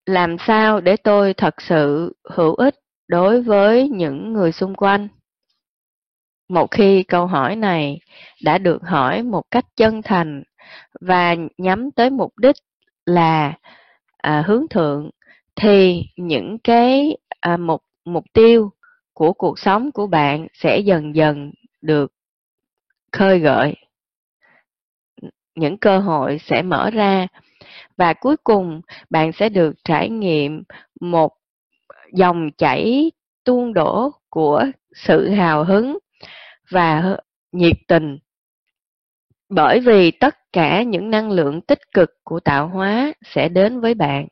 làm 0.05 0.37
sao 0.47 0.81
để 0.81 0.97
tôi 0.97 1.33
thật 1.33 1.61
sự 1.61 2.13
hữu 2.29 2.55
ích 2.55 2.75
đối 3.07 3.41
với 3.41 3.89
những 3.89 4.33
người 4.33 4.51
xung 4.51 4.75
quanh? 4.75 5.07
Một 6.49 6.71
khi 6.71 7.03
câu 7.03 7.27
hỏi 7.27 7.55
này 7.55 7.99
đã 8.43 8.57
được 8.57 8.81
hỏi 8.83 9.23
một 9.23 9.43
cách 9.51 9.65
chân 9.75 10.01
thành 10.01 10.43
và 11.01 11.35
nhắm 11.57 11.91
tới 11.91 12.09
mục 12.09 12.37
đích 12.37 12.55
là 13.05 13.53
à, 14.17 14.43
hướng 14.47 14.67
thượng 14.69 15.09
thì 15.55 16.03
những 16.17 16.57
cái 16.63 17.17
à, 17.39 17.57
mục 17.57 17.83
mục 18.05 18.23
tiêu 18.33 18.71
của 19.13 19.33
cuộc 19.33 19.59
sống 19.59 19.91
của 19.91 20.07
bạn 20.07 20.47
sẽ 20.53 20.79
dần 20.79 21.15
dần 21.15 21.51
được 21.81 22.11
khơi 23.11 23.39
gợi 23.39 23.75
những 25.59 25.77
cơ 25.77 25.99
hội 25.99 26.39
sẽ 26.39 26.61
mở 26.61 26.89
ra. 26.89 27.27
Và 27.97 28.13
cuối 28.13 28.35
cùng, 28.43 28.81
bạn 29.09 29.31
sẽ 29.31 29.49
được 29.49 29.75
trải 29.83 30.09
nghiệm 30.09 30.63
một 31.01 31.33
dòng 32.13 32.49
chảy 32.57 33.11
tuôn 33.43 33.73
đổ 33.73 34.11
của 34.29 34.65
sự 34.93 35.29
hào 35.29 35.63
hứng 35.63 35.97
và 36.71 37.17
nhiệt 37.51 37.75
tình. 37.87 38.17
Bởi 39.49 39.79
vì 39.79 40.11
tất 40.11 40.35
cả 40.53 40.83
những 40.83 41.09
năng 41.09 41.31
lượng 41.31 41.61
tích 41.61 41.79
cực 41.93 42.09
của 42.23 42.39
tạo 42.39 42.67
hóa 42.67 43.13
sẽ 43.25 43.49
đến 43.49 43.79
với 43.79 43.93
bạn, 43.93 44.27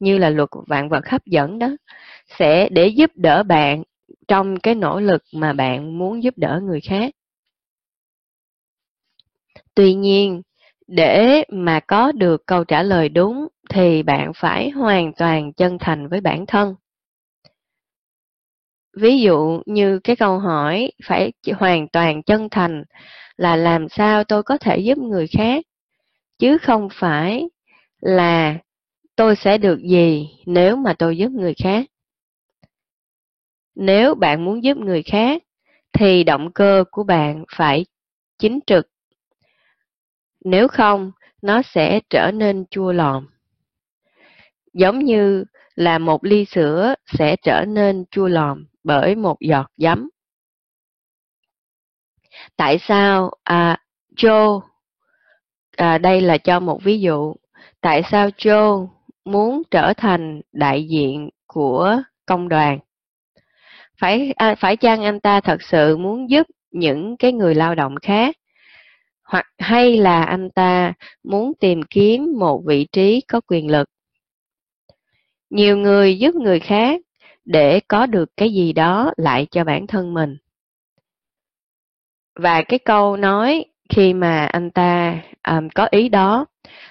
như 0.00 0.18
là 0.18 0.30
luật 0.30 0.48
vạn 0.66 0.88
vật 0.88 1.08
hấp 1.08 1.26
dẫn 1.26 1.58
đó, 1.58 1.68
sẽ 2.38 2.68
để 2.68 2.86
giúp 2.86 3.10
đỡ 3.14 3.42
bạn 3.42 3.82
trong 4.28 4.60
cái 4.60 4.74
nỗ 4.74 5.00
lực 5.00 5.22
mà 5.34 5.52
bạn 5.52 5.98
muốn 5.98 6.22
giúp 6.22 6.34
đỡ 6.36 6.60
người 6.62 6.80
khác 6.80 7.14
tuy 9.74 9.94
nhiên, 9.94 10.42
để 10.86 11.44
mà 11.48 11.80
có 11.80 12.12
được 12.12 12.46
câu 12.46 12.64
trả 12.64 12.82
lời 12.82 13.08
đúng 13.08 13.48
thì 13.70 14.02
bạn 14.02 14.32
phải 14.36 14.70
hoàn 14.70 15.12
toàn 15.12 15.52
chân 15.52 15.78
thành 15.78 16.08
với 16.08 16.20
bản 16.20 16.46
thân. 16.46 16.74
Ví 18.96 19.20
dụ 19.20 19.62
như 19.66 19.98
cái 19.98 20.16
câu 20.16 20.38
hỏi 20.38 20.92
phải 21.04 21.32
hoàn 21.56 21.88
toàn 21.88 22.22
chân 22.22 22.48
thành 22.50 22.84
là 23.36 23.56
làm 23.56 23.88
sao 23.88 24.24
tôi 24.24 24.42
có 24.42 24.58
thể 24.58 24.78
giúp 24.78 24.98
người 24.98 25.26
khác, 25.26 25.64
chứ 26.38 26.58
không 26.58 26.88
phải 26.92 27.48
là 28.00 28.58
tôi 29.16 29.36
sẽ 29.36 29.58
được 29.58 29.80
gì 29.82 30.28
nếu 30.46 30.76
mà 30.76 30.94
tôi 30.98 31.16
giúp 31.16 31.32
người 31.32 31.54
khác. 31.54 31.86
Nếu 33.74 34.14
bạn 34.14 34.44
muốn 34.44 34.64
giúp 34.64 34.76
người 34.76 35.02
khác 35.02 35.42
thì 35.92 36.24
động 36.24 36.52
cơ 36.52 36.84
của 36.90 37.04
bạn 37.04 37.44
phải 37.56 37.84
chính 38.38 38.58
trực 38.66 38.91
nếu 40.44 40.68
không 40.68 41.12
nó 41.42 41.62
sẽ 41.62 42.00
trở 42.10 42.30
nên 42.30 42.64
chua 42.70 42.92
lòm. 42.92 43.26
Giống 44.72 44.98
như 44.98 45.44
là 45.74 45.98
một 45.98 46.24
ly 46.24 46.44
sữa 46.44 46.94
sẽ 47.18 47.36
trở 47.36 47.64
nên 47.64 48.04
chua 48.10 48.28
lòm 48.28 48.66
bởi 48.84 49.14
một 49.14 49.36
giọt 49.40 49.66
giấm. 49.76 50.08
Tại 52.56 52.78
sao? 52.78 53.30
À, 53.44 53.78
Joe 54.16 54.60
à, 55.76 55.98
đây 55.98 56.20
là 56.20 56.38
cho 56.38 56.60
một 56.60 56.80
ví 56.84 57.00
dụ. 57.00 57.34
Tại 57.80 58.02
sao 58.10 58.28
Joe 58.28 58.88
muốn 59.24 59.62
trở 59.70 59.92
thành 59.96 60.40
đại 60.52 60.88
diện 60.88 61.30
của 61.46 62.02
công 62.26 62.48
đoàn? 62.48 62.78
Phải 63.98 64.32
à, 64.36 64.54
phải 64.54 64.76
chăng 64.76 65.04
anh 65.04 65.20
ta 65.20 65.40
thật 65.40 65.62
sự 65.62 65.96
muốn 65.96 66.30
giúp 66.30 66.46
những 66.70 67.16
cái 67.16 67.32
người 67.32 67.54
lao 67.54 67.74
động 67.74 67.94
khác? 68.02 68.36
Hoặc 69.32 69.46
hay 69.58 69.96
là 69.96 70.22
anh 70.22 70.50
ta 70.50 70.92
muốn 71.22 71.52
tìm 71.60 71.82
kiếm 71.90 72.32
một 72.38 72.62
vị 72.66 72.86
trí 72.92 73.20
có 73.28 73.40
quyền 73.46 73.70
lực. 73.70 73.88
Nhiều 75.50 75.76
người 75.76 76.18
giúp 76.18 76.34
người 76.34 76.60
khác 76.60 77.00
để 77.44 77.80
có 77.80 78.06
được 78.06 78.30
cái 78.36 78.52
gì 78.52 78.72
đó 78.72 79.12
lại 79.16 79.46
cho 79.50 79.64
bản 79.64 79.86
thân 79.86 80.14
mình. 80.14 80.36
Và 82.34 82.62
cái 82.62 82.78
câu 82.78 83.16
nói 83.16 83.64
khi 83.88 84.14
mà 84.14 84.46
anh 84.46 84.70
ta 84.70 85.22
um, 85.48 85.68
có 85.74 85.88
ý 85.90 86.08
đó 86.08 86.46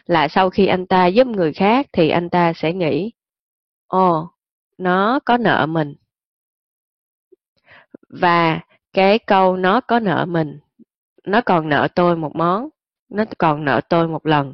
là 0.06 0.28
sau 0.28 0.50
khi 0.50 0.66
anh 0.68 0.88
ta 0.88 1.08
giúp 1.08 1.28
người 1.28 1.54
khác 1.54 1.88
thì 1.94 2.10
anh 2.10 2.30
ta 2.30 2.54
sẽ 2.56 2.74
nghĩ 2.74 3.12
ồ 3.88 4.30
nó 4.78 5.20
có 5.26 5.38
nợ 5.38 5.66
mình. 5.70 5.96
Và 8.10 8.60
cái 8.94 9.20
câu 9.20 9.58
nó 9.58 9.82
có 9.82 10.00
nợ 10.00 10.26
mình 10.30 10.60
nó 11.28 11.42
còn 11.42 11.70
nợ 11.70 11.88
tôi 11.96 12.16
một 12.16 12.36
món. 12.36 12.70
Nó 13.10 13.24
còn 13.38 13.66
nợ 13.66 13.82
tôi 13.90 14.08
một 14.08 14.26
lần. 14.26 14.54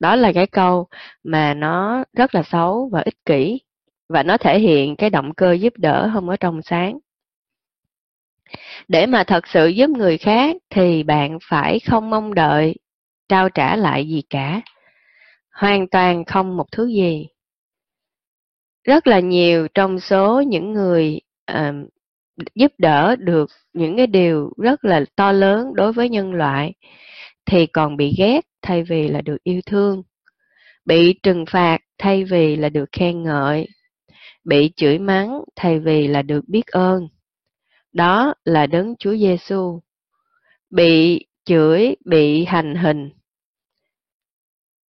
Đó 0.00 0.16
là 0.16 0.32
cái 0.32 0.46
câu 0.46 0.86
mà 1.24 1.54
nó 1.54 2.04
rất 2.12 2.34
là 2.34 2.42
xấu 2.42 2.88
và 2.92 3.00
ích 3.00 3.24
kỷ 3.24 3.60
và 4.08 4.22
nó 4.22 4.36
thể 4.36 4.58
hiện 4.58 4.96
cái 4.96 5.10
động 5.10 5.34
cơ 5.34 5.52
giúp 5.52 5.72
đỡ 5.76 6.10
không 6.14 6.28
có 6.28 6.36
trong 6.36 6.62
sáng. 6.62 6.98
Để 8.88 9.06
mà 9.06 9.24
thật 9.24 9.46
sự 9.46 9.66
giúp 9.66 9.90
người 9.90 10.18
khác 10.18 10.56
thì 10.70 11.02
bạn 11.02 11.38
phải 11.48 11.80
không 11.80 12.10
mong 12.10 12.34
đợi 12.34 12.74
trao 13.28 13.48
trả 13.48 13.76
lại 13.76 14.08
gì 14.08 14.22
cả. 14.30 14.60
Hoàn 15.52 15.88
toàn 15.88 16.24
không 16.24 16.56
một 16.56 16.66
thứ 16.72 16.86
gì. 16.86 17.28
Rất 18.84 19.06
là 19.06 19.20
nhiều 19.20 19.68
trong 19.74 20.00
số 20.00 20.40
những 20.40 20.72
người 20.72 21.20
uh, 21.52 21.56
giúp 22.54 22.72
đỡ 22.78 23.16
được 23.16 23.50
những 23.72 23.96
cái 23.96 24.06
điều 24.06 24.52
rất 24.56 24.84
là 24.84 25.04
to 25.16 25.32
lớn 25.32 25.74
đối 25.74 25.92
với 25.92 26.08
nhân 26.08 26.32
loại 26.32 26.74
thì 27.46 27.66
còn 27.66 27.96
bị 27.96 28.14
ghét 28.18 28.40
thay 28.62 28.82
vì 28.82 29.08
là 29.08 29.20
được 29.20 29.42
yêu 29.42 29.60
thương 29.66 30.02
bị 30.84 31.12
trừng 31.22 31.44
phạt 31.50 31.78
thay 31.98 32.24
vì 32.24 32.56
là 32.56 32.68
được 32.68 32.88
khen 32.92 33.22
ngợi 33.22 33.66
bị 34.48 34.72
chửi 34.76 34.98
mắng 34.98 35.40
thay 35.56 35.78
vì 35.78 36.08
là 36.08 36.22
được 36.22 36.44
biết 36.48 36.66
ơn. 36.66 37.08
Đó 37.92 38.34
là 38.44 38.66
đấng 38.66 38.96
Chúa 38.96 39.16
Giêsu 39.16 39.80
bị 40.70 41.24
chửi 41.44 41.96
bị 42.04 42.44
hành 42.44 42.74
hình. 42.74 43.10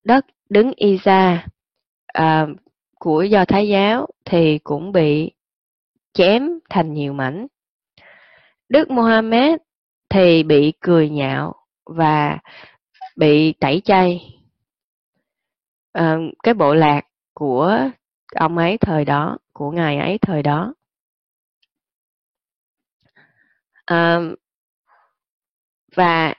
Đất 0.04 0.26
đứng 0.48 0.72
Isa 0.76 1.46
à, 2.06 2.46
của 2.98 3.22
do 3.22 3.44
Thái 3.44 3.68
giáo 3.68 4.06
thì 4.24 4.58
cũng 4.58 4.92
bị 4.92 5.32
chém 6.12 6.50
thành 6.70 6.94
nhiều 6.94 7.12
mảnh. 7.12 7.46
Đức 8.68 8.90
Mohammed 8.90 9.60
thì 10.08 10.42
bị 10.42 10.72
cười 10.80 11.08
nhạo 11.08 11.54
và 11.86 12.38
bị 13.16 13.52
tẩy 13.52 13.80
chay. 13.84 14.34
À, 15.92 16.16
cái 16.42 16.54
bộ 16.54 16.74
lạc 16.74 17.02
của 17.34 17.90
ông 18.34 18.58
ấy 18.58 18.78
thời 18.78 19.04
đó, 19.04 19.38
của 19.52 19.70
ngài 19.70 19.98
ấy 19.98 20.18
thời 20.18 20.42
đó. 20.42 20.74
À, 23.84 24.20
và 25.94 26.34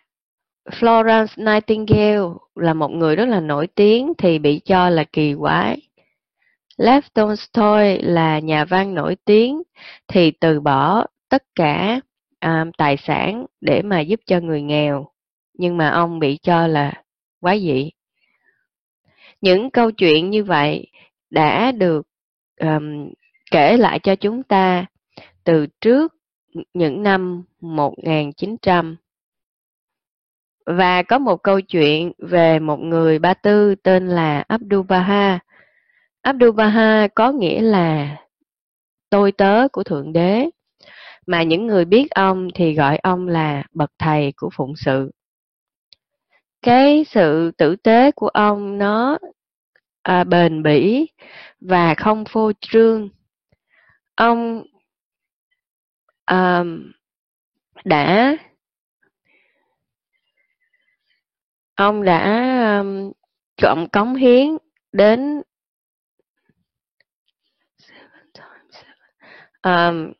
Florence 0.65 1.27
Nightingale 1.37 2.19
là 2.55 2.73
một 2.73 2.91
người 2.91 3.15
rất 3.15 3.25
là 3.25 3.39
nổi 3.39 3.67
tiếng 3.67 4.13
thì 4.17 4.39
bị 4.39 4.59
cho 4.65 4.89
là 4.89 5.03
kỳ 5.03 5.35
quái. 5.39 5.88
Lev 6.79 7.03
Tolstoy 7.13 7.97
là 8.01 8.39
nhà 8.39 8.65
văn 8.65 8.93
nổi 8.93 9.15
tiếng 9.25 9.63
thì 10.07 10.31
từ 10.31 10.59
bỏ 10.59 11.05
tất 11.29 11.43
cả 11.55 11.99
um, 12.41 12.71
tài 12.77 12.97
sản 12.97 13.45
để 13.61 13.81
mà 13.81 13.99
giúp 13.99 14.19
cho 14.25 14.39
người 14.39 14.61
nghèo, 14.61 15.07
nhưng 15.53 15.77
mà 15.77 15.89
ông 15.89 16.19
bị 16.19 16.37
cho 16.37 16.67
là 16.67 17.03
quá 17.41 17.57
dị. 17.57 17.91
những 19.41 19.71
câu 19.71 19.91
chuyện 19.91 20.29
như 20.29 20.43
vậy 20.43 20.87
đã 21.29 21.71
được 21.71 22.07
um, 22.61 23.11
kể 23.51 23.77
lại 23.77 23.99
cho 23.99 24.15
chúng 24.15 24.43
ta 24.43 24.85
từ 25.43 25.67
trước 25.81 26.15
những 26.73 27.03
năm 27.03 27.43
1900 27.61 28.95
và 30.65 31.03
có 31.03 31.19
một 31.19 31.43
câu 31.43 31.61
chuyện 31.61 32.11
về 32.17 32.59
một 32.59 32.79
người 32.79 33.19
Ba 33.19 33.33
Tư 33.33 33.75
tên 33.75 34.07
là 34.07 34.43
Abdul 34.47 34.85
Baha. 34.85 35.39
Abdul 36.29 36.51
Baha 36.51 37.07
có 37.15 37.31
nghĩa 37.31 37.61
là 37.61 38.17
tôi 39.09 39.31
tớ 39.31 39.67
của 39.67 39.83
Thượng 39.83 40.13
Đế, 40.13 40.49
mà 41.27 41.43
những 41.43 41.67
người 41.67 41.85
biết 41.85 42.11
ông 42.11 42.47
thì 42.55 42.73
gọi 42.73 42.97
ông 42.97 43.27
là 43.27 43.63
bậc 43.73 43.91
thầy 43.99 44.33
của 44.37 44.49
phụng 44.53 44.73
sự. 44.75 45.11
Cái 46.61 47.05
sự 47.09 47.51
tử 47.57 47.75
tế 47.75 48.11
của 48.11 48.27
ông 48.27 48.77
nó 48.77 49.17
à, 50.01 50.23
bền 50.23 50.63
bỉ 50.63 51.07
và 51.61 51.95
không 51.95 52.25
phô 52.25 52.51
trương. 52.61 53.09
Ông 54.15 54.63
à, 56.25 56.63
đã 57.85 58.37
ông 61.75 62.03
đã 62.03 62.23
um, 62.79 63.11
cộng 63.61 63.89
cống 63.89 64.15
hiến 64.15 64.57
đến 64.91 65.41
um, 69.63 70.11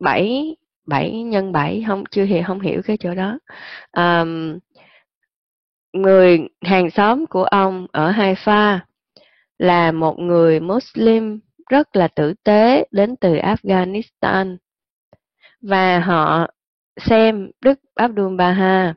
7 0.00 0.56
7 0.86 1.22
nhân 1.22 1.52
7 1.52 1.84
không 1.86 2.04
chưa 2.10 2.24
hiểu 2.24 2.42
không 2.46 2.60
hiểu 2.60 2.82
cái 2.84 2.96
chỗ 2.96 3.14
đó. 3.14 3.38
Um, 3.96 4.58
người 5.92 6.38
hàng 6.62 6.90
xóm 6.90 7.26
của 7.26 7.44
ông 7.44 7.86
ở 7.92 8.10
Haifa 8.12 8.78
là 9.58 9.92
một 9.92 10.18
người 10.18 10.60
Muslim 10.60 11.40
rất 11.70 11.96
là 11.96 12.08
tử 12.08 12.34
tế 12.44 12.84
đến 12.90 13.16
từ 13.16 13.34
Afghanistan. 13.34 14.56
Và 15.62 16.00
họ 16.00 16.46
xem 16.96 17.50
Đức 17.60 17.80
Abdul 17.94 18.36
Baha 18.36 18.94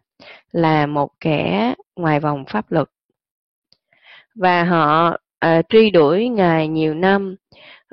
là 0.52 0.86
một 0.86 1.10
kẻ 1.20 1.74
ngoài 1.96 2.20
vòng 2.20 2.46
pháp 2.50 2.72
luật. 2.72 2.90
Và 4.36 4.64
họ 4.64 5.18
uh, 5.46 5.66
truy 5.70 5.90
đuổi 5.90 6.30
ngài 6.30 6.68
nhiều 6.68 6.94
năm 6.94 7.36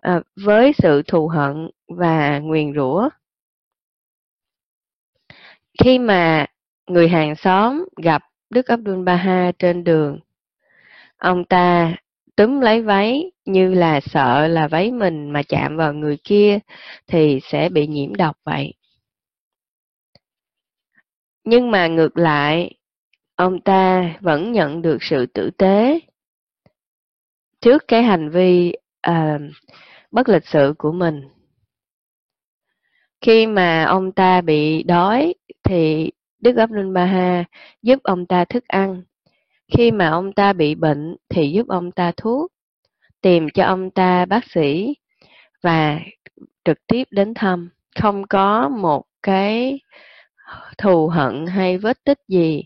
à, 0.03 0.21
với 0.45 0.73
sự 0.79 1.03
thù 1.03 1.29
hận 1.29 1.71
và 1.89 2.39
nguyền 2.39 2.75
rủa. 2.75 3.09
Khi 5.85 5.99
mà 5.99 6.47
người 6.87 7.09
hàng 7.09 7.35
xóm 7.37 7.85
gặp 8.03 8.23
Đức 8.51 8.67
Abdul 8.67 9.05
Baha 9.05 9.53
trên 9.59 9.85
đường 9.85 10.19
ông 11.21 11.45
ta 11.45 11.97
túm 12.37 12.61
lấy 12.61 12.83
váy 12.83 13.31
như 13.45 13.75
là 13.75 14.01
sợ 14.01 14.47
là 14.47 14.69
váy 14.69 14.93
mình 14.93 15.31
mà 15.31 15.43
chạm 15.43 15.77
vào 15.77 15.95
người 15.95 16.19
kia 16.25 16.59
thì 17.07 17.41
sẽ 17.43 17.69
bị 17.69 17.87
nhiễm 17.87 18.15
độc 18.15 18.37
vậy. 18.45 18.75
Nhưng 21.45 21.71
mà 21.71 21.87
ngược 21.87 22.17
lại, 22.19 22.75
ông 23.35 23.61
ta 23.61 24.15
vẫn 24.21 24.53
nhận 24.53 24.83
được 24.83 25.03
sự 25.03 25.27
tử 25.27 25.51
tế. 25.51 26.01
Trước 27.61 27.85
cái 27.89 28.03
hành 28.03 28.31
vi 28.31 28.73
à, 29.01 29.39
bất 30.11 30.29
lịch 30.29 30.47
sự 30.47 30.75
của 30.79 30.93
mình. 30.93 31.23
Khi 33.21 33.47
mà 33.47 33.85
ông 33.85 34.13
ta 34.13 34.41
bị 34.41 34.83
đói 34.83 35.35
thì 35.65 36.11
Đức 36.41 36.57
Abdul 36.57 36.93
Baha 36.93 37.45
giúp 37.83 37.99
ông 38.03 38.27
ta 38.27 38.45
thức 38.45 38.65
ăn. 38.69 39.03
Khi 39.73 39.91
mà 39.91 40.09
ông 40.09 40.33
ta 40.33 40.53
bị 40.53 40.75
bệnh 40.75 41.17
thì 41.29 41.51
giúp 41.51 41.69
ông 41.69 41.93
ta 41.93 42.13
thuốc, 42.17 42.53
tìm 43.21 43.49
cho 43.55 43.65
ông 43.65 43.91
ta 43.91 44.25
bác 44.25 44.45
sĩ 44.51 44.95
và 45.63 46.01
trực 46.65 46.87
tiếp 46.87 47.05
đến 47.11 47.35
thăm. 47.35 47.71
Không 48.01 48.27
có 48.27 48.69
một 48.69 49.05
cái 49.23 49.81
thù 50.79 51.09
hận 51.09 51.47
hay 51.47 51.79
vết 51.79 52.05
tích 52.05 52.19
gì 52.29 52.65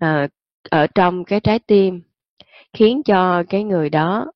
à, 0.00 0.28
ở 0.70 0.86
trong 0.94 1.24
cái 1.24 1.40
trái 1.40 1.58
tim 1.58 2.02
khiến 2.72 3.02
cho 3.02 3.42
cái 3.48 3.64
người 3.64 3.90
đó 3.90 4.26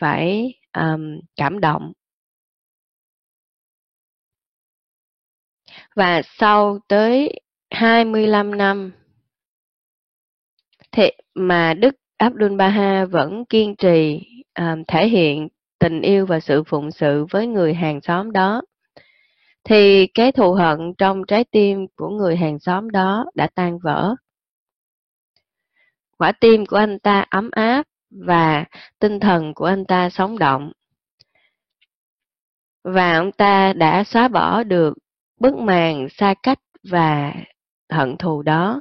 phải 0.00 0.54
um, 0.78 1.20
cảm 1.36 1.60
động 1.60 1.92
và 5.96 6.22
sau 6.38 6.78
tới 6.88 7.40
25 7.70 8.56
năm 8.56 8.92
thì 10.92 11.10
mà 11.34 11.74
Đức 11.74 11.94
Abdul 12.16 12.56
Baha 12.56 13.04
vẫn 13.04 13.44
kiên 13.44 13.76
trì 13.76 14.20
um, 14.58 14.84
thể 14.88 15.08
hiện 15.08 15.48
tình 15.78 16.02
yêu 16.02 16.26
và 16.26 16.40
sự 16.40 16.62
phụng 16.66 16.90
sự 16.90 17.26
với 17.30 17.46
người 17.46 17.74
hàng 17.74 18.00
xóm 18.00 18.32
đó 18.32 18.62
thì 19.64 20.06
cái 20.06 20.32
thù 20.32 20.52
hận 20.54 20.78
trong 20.98 21.22
trái 21.28 21.44
tim 21.44 21.86
của 21.96 22.08
người 22.08 22.36
hàng 22.36 22.58
xóm 22.58 22.90
đó 22.90 23.24
đã 23.34 23.48
tan 23.54 23.78
vỡ. 23.78 24.14
Quả 26.18 26.32
tim 26.40 26.66
của 26.66 26.76
anh 26.76 26.98
ta 26.98 27.24
ấm 27.30 27.50
áp 27.52 27.82
và 28.10 28.64
tinh 28.98 29.20
thần 29.20 29.54
của 29.54 29.64
anh 29.64 29.84
ta 29.84 30.10
sống 30.10 30.38
động. 30.38 30.72
Và 32.84 33.16
ông 33.16 33.32
ta 33.32 33.72
đã 33.72 34.04
xóa 34.04 34.28
bỏ 34.28 34.62
được 34.62 34.94
bức 35.40 35.54
màn 35.54 36.08
xa 36.10 36.34
cách 36.42 36.58
và 36.82 37.34
hận 37.90 38.16
thù 38.16 38.42
đó. 38.42 38.80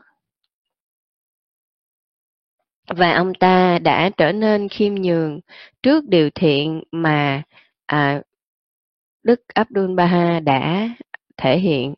Và 2.88 3.14
ông 3.14 3.34
ta 3.40 3.80
đã 3.80 4.10
trở 4.18 4.32
nên 4.32 4.70
khiêm 4.70 4.96
nhường 4.96 5.40
trước 5.84 6.04
điều 6.08 6.30
thiện 6.36 6.84
mà 6.92 7.44
à, 7.86 8.22
Đức 9.24 9.42
Abdul 9.48 9.96
Baha 9.96 10.40
đã 10.40 10.90
thể 11.38 11.60
hiện. 11.60 11.94